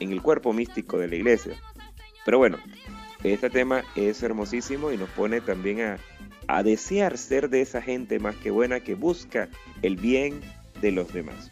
[0.00, 1.54] en el cuerpo místico de la iglesia.
[2.24, 2.58] Pero bueno,
[3.22, 5.98] este tema es hermosísimo y nos pone también a,
[6.48, 9.48] a desear ser de esa gente más que buena que busca
[9.82, 10.40] el bien
[10.80, 11.50] de los demás.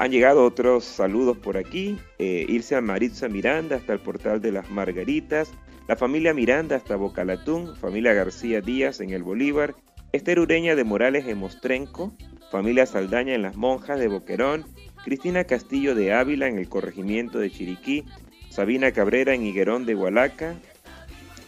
[0.00, 1.98] Han llegado otros saludos por aquí.
[2.18, 5.52] Eh, irse a Maritza Miranda hasta el portal de las Margaritas.
[5.88, 7.76] La familia Miranda hasta Bocalatún.
[7.76, 9.74] Familia García Díaz en el Bolívar.
[10.12, 12.14] Esther Ureña de Morales en Mostrenco.
[12.50, 14.64] Familia Saldaña en las Monjas de Boquerón.
[15.04, 18.06] Cristina Castillo de Ávila en el corregimiento de Chiriquí.
[18.48, 20.54] Sabina Cabrera en Higuerón de Hualaca.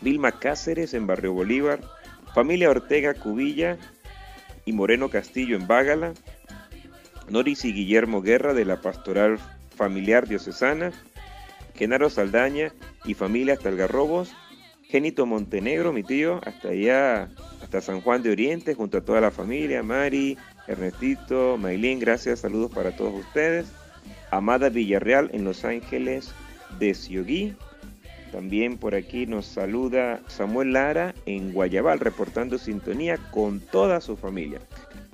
[0.03, 1.81] Vilma Cáceres en Barrio Bolívar.
[2.35, 3.79] Familia Ortega Cubilla
[4.67, 6.13] y Moreno Castillo en Bágala.
[7.33, 9.39] Noris y Guillermo Guerra de la Pastoral
[9.75, 10.93] Familiar Diocesana,
[11.75, 12.75] Genaro Saldaña
[13.07, 14.35] y familia hasta Algarrobos,
[14.83, 17.31] Genito Montenegro, mi tío, hasta allá,
[17.63, 20.37] hasta San Juan de Oriente, junto a toda la familia, Mari,
[20.69, 23.73] Ernestito, Maylin, gracias, saludos para todos ustedes.
[24.31, 26.35] Amada Villarreal en Los Ángeles
[26.79, 27.57] de Ciogui.
[28.31, 34.61] También por aquí nos saluda Samuel Lara en Guayabal, reportando sintonía con toda su familia.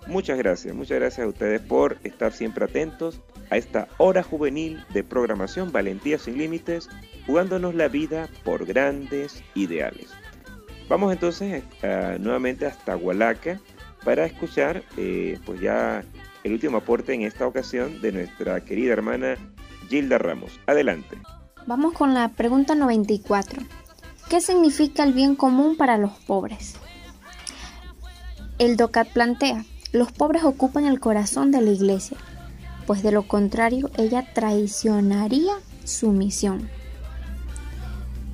[0.09, 5.05] Muchas gracias, muchas gracias a ustedes por estar siempre atentos a esta hora juvenil de
[5.05, 6.89] programación Valentía sin Límites,
[7.27, 10.09] jugándonos la vida por grandes ideales.
[10.89, 13.61] Vamos entonces eh, nuevamente hasta Hualaca
[14.03, 16.03] para escuchar eh, pues ya
[16.43, 19.37] el último aporte en esta ocasión de nuestra querida hermana
[19.91, 20.59] Gilda Ramos.
[20.67, 21.19] Adelante.
[21.67, 23.63] Vamos con la pregunta 94.
[24.31, 26.77] ¿Qué significa el bien común para los pobres?
[28.59, 32.17] El DOCAT plantea, los pobres ocupan el corazón de la iglesia,
[32.87, 36.69] pues de lo contrario ella traicionaría su misión.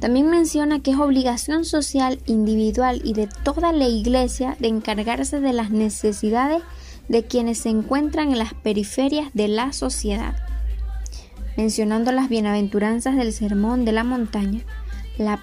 [0.00, 5.52] También menciona que es obligación social, individual y de toda la iglesia de encargarse de
[5.52, 6.62] las necesidades
[7.08, 10.36] de quienes se encuentran en las periferias de la sociedad.
[11.56, 14.62] Mencionando las bienaventuranzas del Sermón de la Montaña,
[15.16, 15.42] la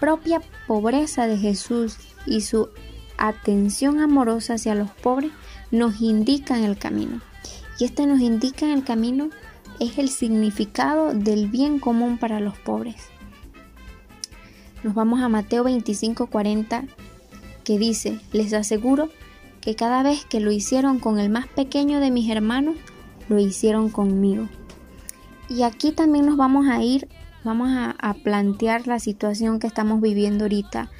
[0.00, 2.70] propia pobreza de Jesús y su
[3.18, 5.30] atención amorosa hacia los pobres
[5.70, 7.20] nos indican el camino.
[7.78, 9.30] Y este nos indica el camino
[9.80, 12.96] es el significado del bien común para los pobres.
[14.82, 16.86] Nos vamos a Mateo 25:40
[17.64, 19.08] que dice, les aseguro
[19.60, 22.76] que cada vez que lo hicieron con el más pequeño de mis hermanos,
[23.28, 24.48] lo hicieron conmigo.
[25.48, 27.08] Y aquí también nos vamos a ir,
[27.44, 30.90] vamos a, plantear la situación que estamos viviendo ahorita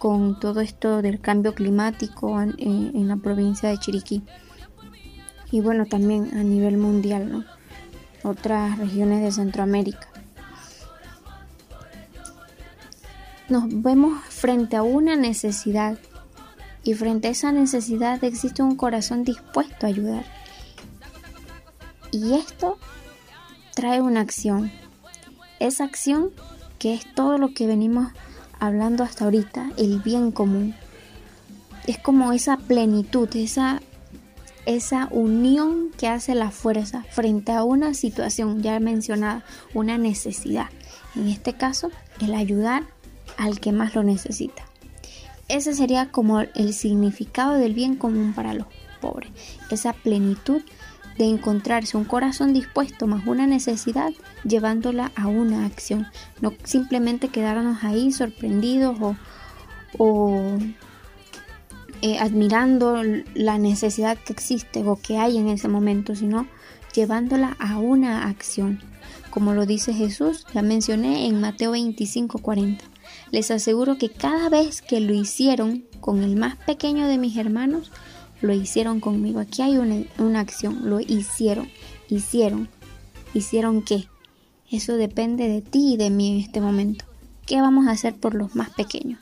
[0.00, 4.22] con todo esto del cambio climático en, en la provincia de Chiriquí.
[5.52, 7.46] Y bueno, también a nivel mundial.
[8.22, 10.08] Otras regiones de Centroamérica.
[13.50, 15.98] Nos vemos frente a una necesidad
[16.82, 20.24] y frente a esa necesidad existe un corazón dispuesto a ayudar.
[22.10, 22.78] Y esto
[23.74, 24.72] trae una acción.
[25.58, 26.30] Esa acción
[26.78, 28.12] que es todo lo que venimos
[28.60, 30.74] hablando hasta ahorita, el bien común.
[31.86, 33.80] Es como esa plenitud, esa,
[34.66, 39.44] esa unión que hace la fuerza frente a una situación ya mencionada,
[39.74, 40.68] una necesidad.
[41.16, 41.90] En este caso,
[42.20, 42.84] el ayudar
[43.38, 44.64] al que más lo necesita.
[45.48, 48.66] Ese sería como el significado del bien común para los
[49.00, 49.30] pobres,
[49.70, 50.62] esa plenitud
[51.20, 54.10] de encontrarse un corazón dispuesto más una necesidad
[54.42, 56.06] llevándola a una acción,
[56.40, 58.96] no simplemente quedarnos ahí sorprendidos
[59.98, 60.58] o,
[62.00, 63.02] eh, admirando
[63.34, 66.46] la necesidad que existe o que hay en ese momento, sino
[66.94, 68.80] llevándola a una acción.
[69.28, 72.82] Como lo dice Jesús, ya mencioné en Mateo 25, 40.
[73.30, 77.92] Les aseguro que cada vez que lo hicieron con el más pequeño de mis hermanos,
[78.40, 79.40] lo hicieron conmigo.
[79.40, 81.68] Aquí hay una, acción, lo hicieron,
[82.08, 82.68] hicieron.
[83.32, 84.08] ¿Hicieron qué?
[84.70, 87.04] Eso depende de ti y de mí en este momento.
[87.46, 89.20] ¿Qué vamos a hacer por los más pequeños?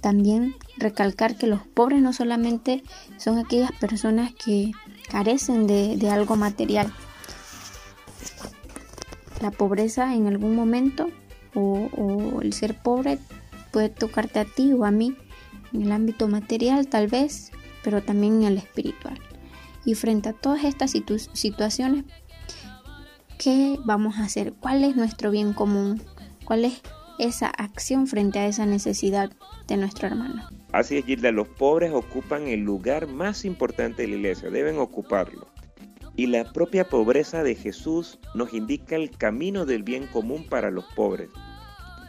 [0.00, 2.82] También recalcar que los pobres no solamente
[3.16, 4.72] son aquellas personas que
[5.08, 6.92] carecen de, de algo material.
[9.40, 11.08] La pobreza en algún momento
[11.54, 13.18] o, el ser pobre
[13.70, 15.16] puede tocarte a ti o a mí
[15.72, 17.50] en el ámbito material tal vez,
[17.84, 19.20] pero también en el espiritual.
[19.84, 20.92] Y frente a todas estas
[21.34, 22.04] situaciones,
[23.38, 24.54] ¿qué vamos a hacer?
[24.54, 26.02] ¿Cuál es nuestro bien común?
[26.44, 26.80] ¿Cuál es
[27.18, 29.30] esa acción frente a esa necesidad
[29.68, 30.48] de nuestro hermano?
[30.72, 35.46] Así es, Gilda, los pobres ocupan el lugar más importante de la iglesia, deben ocuparlo.
[36.16, 40.84] Y la propia pobreza de Jesús nos indica el camino del bien común para los
[40.94, 41.28] pobres.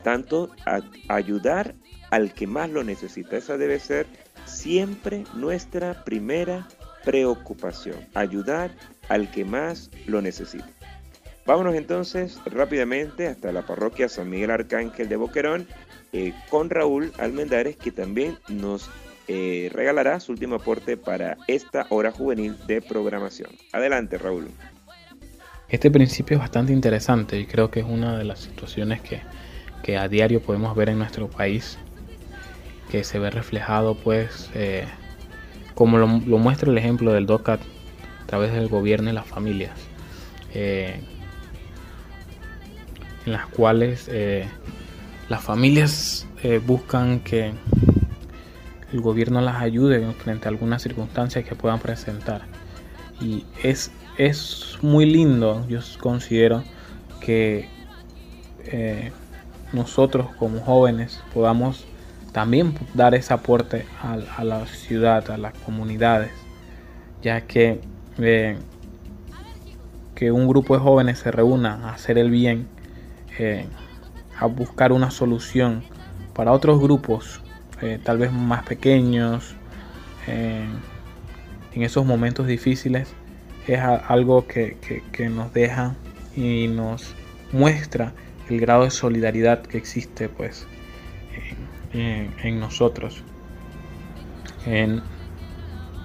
[0.04, 1.76] Tanto a ayudar
[2.12, 3.36] al que más lo necesita.
[3.38, 4.06] Esa debe ser
[4.46, 6.68] siempre nuestra primera
[7.04, 7.98] preocupación.
[8.14, 8.72] Ayudar
[9.10, 10.68] al que más lo necesita.
[11.46, 15.68] Vámonos entonces rápidamente hasta la parroquia San Miguel Arcángel de Boquerón
[16.12, 18.90] eh, con Raúl Almendares que también nos
[19.28, 23.50] eh, regalará su último aporte para esta hora juvenil de programación.
[23.74, 24.50] Adelante, Raúl.
[25.68, 30.08] Este principio es bastante interesante y creo que es una de las situaciones que, a
[30.08, 31.80] diario podemos ver en nuestro país,
[32.90, 34.86] que se ve reflejado pues eh,
[35.74, 39.78] como lo, muestra el ejemplo del DOCAT a través del gobierno y las familias,
[40.54, 41.02] eh,
[43.26, 44.10] en las cuales
[45.30, 46.28] las familias
[46.66, 47.54] buscan que
[48.94, 52.44] el gobierno las ayude frente a algunas circunstancias que puedan presentar.
[53.20, 56.64] Y es, es muy lindo, yo considero,
[57.20, 57.68] que
[58.66, 59.12] eh,
[59.74, 61.86] nosotros como jóvenes podamos
[62.36, 66.32] también dar ese aporte a, la ciudad, a las comunidades,
[67.22, 67.80] ya que
[68.18, 68.58] eh,
[70.16, 72.68] que un grupo de jóvenes se reúna a hacer el bien,
[73.40, 73.66] eh,
[74.38, 75.82] a buscar una solución
[76.34, 77.42] para otros grupos
[77.82, 79.56] eh, tal vez más pequeños,
[80.28, 80.74] en
[81.84, 83.14] esos momentos difíciles,
[83.66, 84.76] es algo que,
[85.30, 85.96] nos deja
[86.36, 87.16] y nos
[87.54, 88.12] muestra
[88.50, 90.68] el grado de solidaridad que existe pues
[91.96, 93.24] en, nosotros.
[94.66, 95.02] En,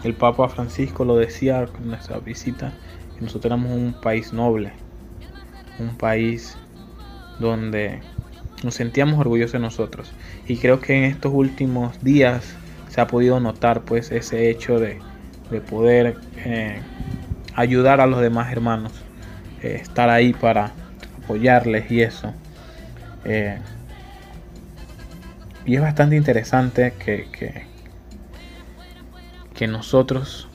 [0.02, 2.72] el Papa Francisco lo decía en nuestra visita,
[3.14, 4.72] que nosotros éramos un país noble,
[5.78, 6.56] un país
[7.38, 8.00] donde
[8.62, 10.12] nos sentíamos orgullosos de nosotros.
[10.46, 12.54] Y creo que en estos últimos días
[12.88, 14.98] se ha podido notar pues ese hecho de,
[15.68, 16.80] poder eh,
[17.54, 18.92] ayudar a los demás hermanos,
[19.62, 20.72] eh, estar ahí para
[21.22, 22.32] apoyarles y eso.
[23.24, 23.58] Eh,
[25.66, 27.66] y es bastante interesante que, que,
[29.54, 30.48] que nosotros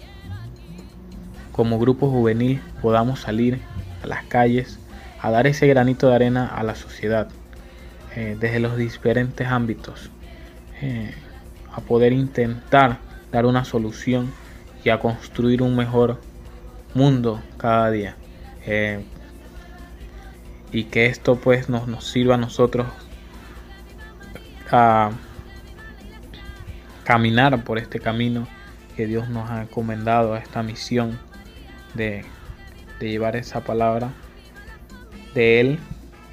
[1.51, 3.61] como grupo juvenil podamos salir
[4.03, 4.79] a las calles
[5.21, 7.29] a dar ese granito de arena a la sociedad
[8.15, 10.09] eh, desde los diferentes ámbitos,
[10.81, 11.13] eh,
[11.73, 12.99] a poder intentar
[13.31, 14.31] dar una solución
[14.83, 16.21] y a construir un mejor
[16.93, 18.15] mundo cada día.
[18.65, 19.03] Eh,
[20.71, 22.87] y que esto pues nos, nos sirva a nosotros
[24.71, 25.11] a
[27.03, 28.47] caminar por este camino
[28.95, 31.19] que Dios nos ha encomendado a esta misión
[31.93, 32.25] de,
[32.99, 34.09] llevar esa palabra
[35.33, 35.79] de Él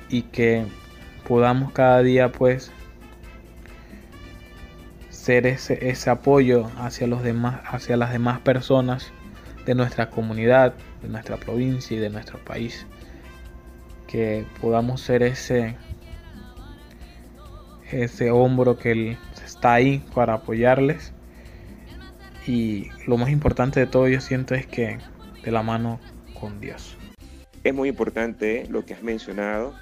[0.08, 0.64] y que
[1.28, 2.72] podamos cada día pues
[5.10, 9.12] ser ese, ese apoyo hacia los demás, hacia las demás personas
[9.66, 12.86] de nuestra comunidad, de nuestra provincia y de nuestro país.
[14.06, 15.76] Que podamos ser ese,
[17.92, 21.12] ese hombro que está ahí para apoyarles.
[22.46, 24.98] Y lo más importante de todo yo siento es que
[25.44, 26.00] de la mano
[26.38, 26.96] con Dios.
[27.64, 29.74] Es muy importante lo que has mencionado.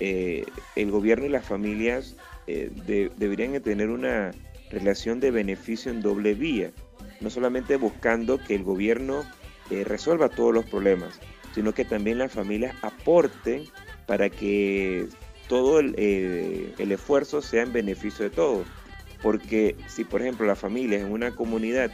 [0.00, 0.44] Eh,
[0.76, 4.32] el gobierno y las familias eh, de, deberían tener una
[4.70, 6.70] relación de beneficio en doble vía,
[7.20, 9.24] no solamente buscando que el gobierno
[9.70, 11.20] eh, resuelva todos los problemas,
[11.54, 13.64] sino que también las familias aporten
[14.06, 15.06] para que
[15.50, 18.68] todo el, eh, el esfuerzo sea en beneficio de todos.
[19.20, 21.90] Porque si, por ejemplo, las familias en una comunidad,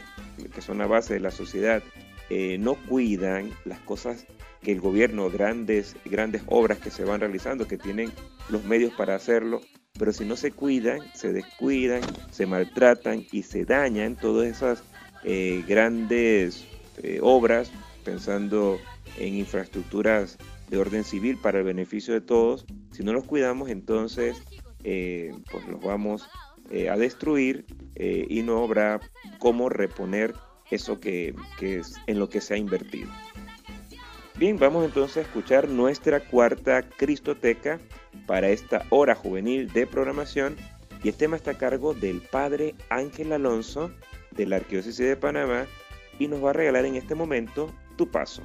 [0.53, 1.81] que son la base de la sociedad,
[2.29, 4.27] eh, no cuidan las cosas
[4.61, 8.11] que el gobierno, grandes, grandes obras que se van realizando, que tienen
[8.49, 9.61] los medios para hacerlo,
[9.97, 14.83] pero si no se cuidan, se descuidan, se maltratan y se dañan todas esas
[15.23, 16.67] eh, grandes
[17.21, 17.71] obras,
[18.03, 18.79] pensando
[19.17, 20.37] en infraestructuras
[20.69, 24.41] de orden civil para el beneficio de todos, si no los cuidamos, entonces
[24.83, 26.27] eh, pues los vamos
[26.69, 27.65] eh, a destruir
[27.95, 28.99] eh, y no habrá
[29.39, 30.33] cómo reponer
[30.69, 33.09] eso que, que es en lo que se ha invertido.
[34.37, 37.79] Bien, vamos entonces a escuchar nuestra cuarta Cristoteca
[38.27, 40.55] para esta hora juvenil de programación
[41.03, 43.91] y el tema está a cargo del padre Ángel Alonso
[44.31, 45.65] de la Arquidiócesis de Panamá
[46.19, 48.43] y nos va a regalar en este momento tu paso.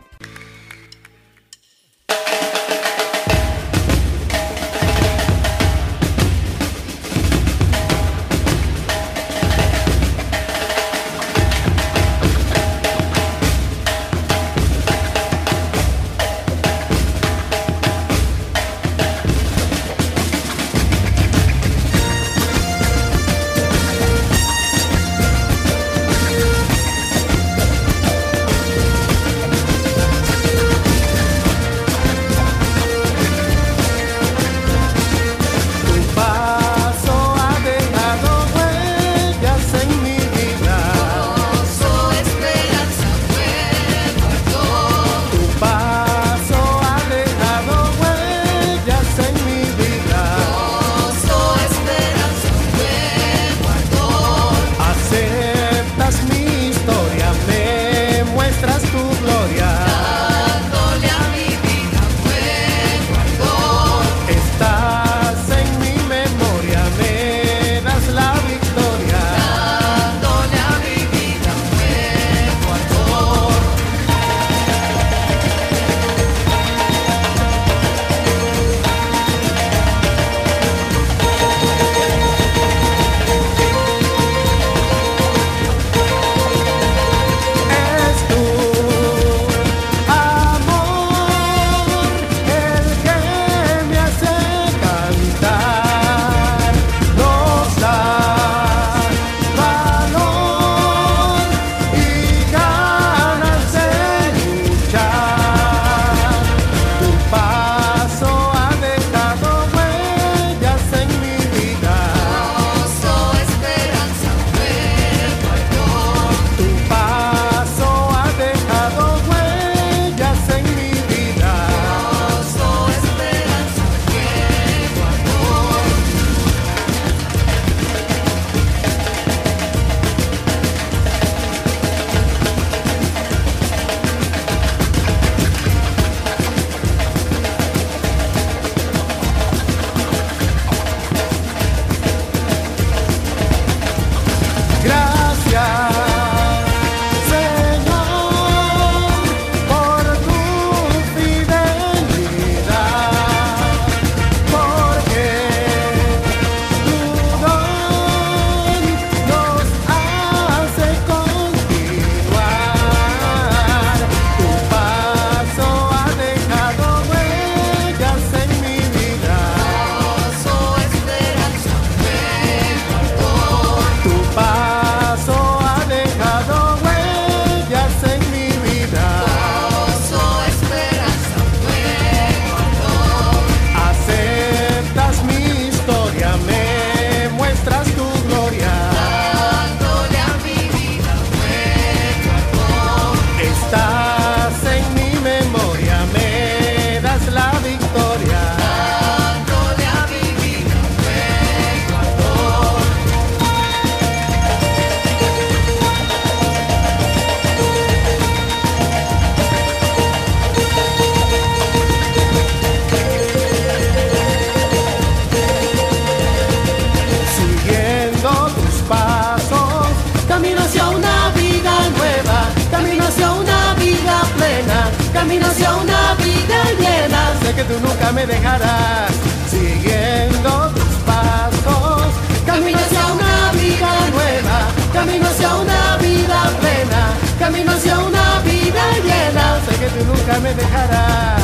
[227.63, 229.11] Que tú nunca me dejarás.
[229.49, 232.03] Siguiendo tus pasos,
[232.47, 234.59] camino hacia una vida nueva,
[234.93, 237.01] camino hacia una vida plena,
[237.39, 239.61] camino hacia una vida llena.
[239.67, 241.43] Sé que tú nunca me dejarás,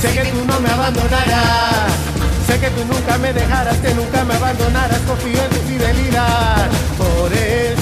[0.00, 1.92] sé que tú no me abandonarás.
[2.46, 6.68] Sé que tú nunca me dejarás, que nunca me abandonarás, confío en tu fidelidad.
[6.98, 7.73] Por eso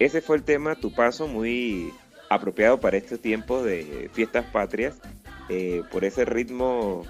[0.00, 1.92] Ese fue el tema, tu paso, muy
[2.30, 4.98] apropiado para este tiempo de fiestas patrias,
[5.50, 7.04] eh, por ese ritmo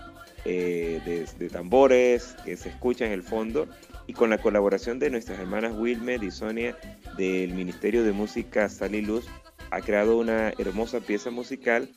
[0.45, 3.69] eh, de, tambores que se escucha en el fondo
[4.09, 6.77] y con la colaboración de nuestras hermanas Wilmer y Sonia
[7.17, 9.25] del Ministerio de Música Sal y Luz,
[9.71, 11.89] ha creado una hermosa pieza musical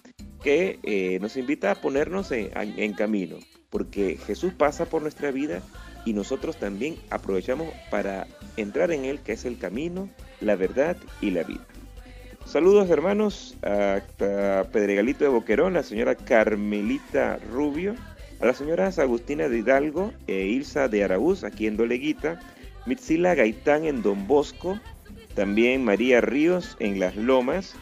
[0.43, 3.37] que eh, nos invita a ponernos en camino,
[3.71, 5.63] porque Jesús pasa por nuestra vida
[6.05, 8.27] y nosotros también aprovechamos para
[8.57, 10.09] entrar en Él, que es el camino,
[10.41, 11.65] la verdad y la vida.
[12.45, 17.95] Saludos hermanos hasta Pedregalito de Boquerón, la señora Carmelita Rubio,
[18.41, 22.41] a las señoras Agustina de Hidalgo e Ilsa de Araúz, aquí en Doleguita,
[22.85, 24.77] Mitzila Gaitán en Don Bosco,
[25.35, 27.75] también María Ríos en Las Lomas,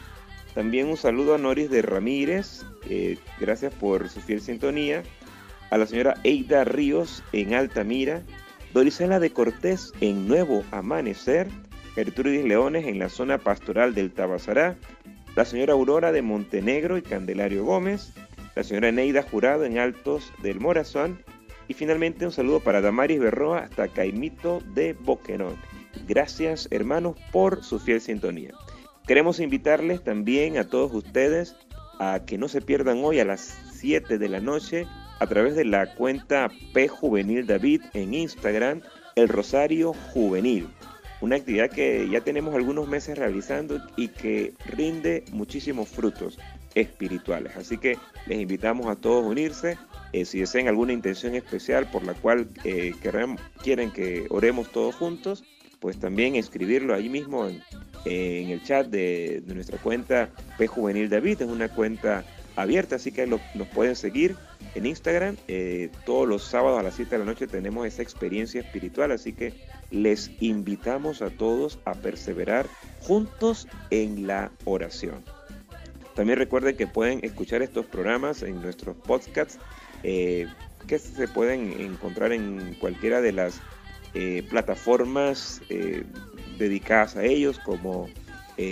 [0.54, 5.02] también un saludo a Noris de Ramírez, eh, gracias por su fiel sintonía,
[5.72, 8.20] a la señora Eida Ríos en Altamira,
[8.74, 11.48] Dorisela de Cortés en Nuevo Amanecer,
[11.94, 14.76] Gertrudis Leones en la zona pastoral del Tabasará,
[15.34, 18.12] la señora Aurora de Montenegro y Candelario Gómez,
[18.54, 21.24] la señora Neida Jurado en Altos del Morazón
[21.68, 25.56] y finalmente un saludo para Damaris Berroa hasta Caimito de Boquerón.
[26.06, 28.52] Gracias hermanos por su fiel sintonía.
[29.06, 31.56] Queremos invitarles también a todos ustedes
[31.98, 34.86] a que no se pierdan hoy a las 7 de la noche
[35.18, 38.82] a través de la cuenta P Juvenil David en Instagram,
[39.14, 40.68] el Rosario Juvenil.
[41.20, 46.38] Una actividad que ya tenemos algunos meses realizando y que rinde muchísimos frutos
[46.74, 47.54] espirituales.
[47.56, 47.96] Así que
[48.26, 49.78] les invitamos a todos a unirse.
[50.12, 52.92] Eh, si desean alguna intención especial por la cual eh,
[53.62, 55.44] quieren que oremos todos juntos,
[55.78, 57.62] pues también escribirlo ahí mismo en,
[58.04, 61.42] en el chat de, de nuestra cuenta P Juvenil David.
[61.42, 62.24] Es una cuenta
[62.56, 64.36] abierta, así que lo- nos pueden seguir
[64.74, 65.36] en Instagram.
[65.48, 69.32] Eh, todos los sábados a las 7 de la noche tenemos esa experiencia espiritual, así
[69.32, 69.54] que
[69.90, 72.66] les invitamos a todos a perseverar
[73.00, 75.24] juntos en la oración.
[76.14, 79.58] También recuerden que pueden escuchar estos programas en nuestros podcasts
[80.02, 80.46] eh,
[80.86, 83.60] que se pueden encontrar en cualquiera de las
[84.14, 85.62] eh, plataformas
[86.58, 88.08] dedicadas a ellos como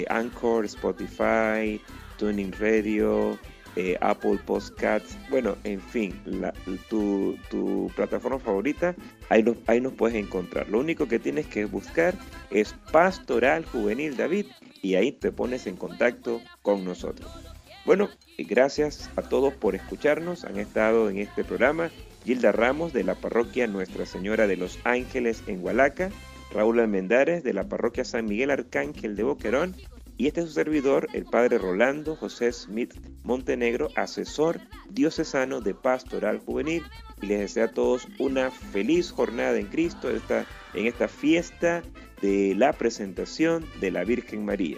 [0.09, 1.81] Anchor, Spotify,
[2.19, 3.39] Tuning Radio,
[3.77, 6.21] eh, Apple Podcasts, bueno, en fin,
[6.89, 8.95] tu, tu plataforma favorita,
[9.29, 10.69] ahí ahí nos puedes encontrar.
[10.69, 12.15] Lo único que tienes que buscar
[12.51, 14.47] es Pastoral Juvenil David
[14.83, 17.31] y ahí te pones en contacto con nosotros.
[17.85, 20.45] Bueno, gracias a todos por escucharnos.
[20.45, 21.91] Han estado en este programa
[22.25, 26.11] Gilda Ramos de la parroquia Nuestra Señora de los Ángeles en Hualaca,
[26.53, 29.77] Raúl Almendares de la parroquia San Miguel Arcángel de Boquerón
[30.21, 32.93] y este es su servidor, el padre Rolando José Smith
[33.25, 34.61] Montenegro, asesor
[34.91, 36.83] diocesano de Pastoral Juvenil.
[37.23, 41.83] Y les deseo a todos una feliz jornada en Cristo en esta fiesta
[42.21, 44.77] de la presentación de la Virgen María.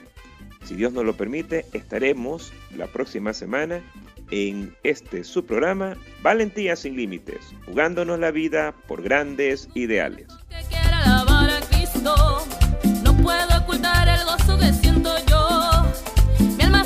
[0.62, 3.82] Si Dios nos lo permite, estaremos la próxima semana
[4.30, 10.28] en este su programa Valentía sin Límites, jugándonos la vida por grandes ideales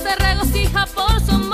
[0.07, 1.45] se regocija por su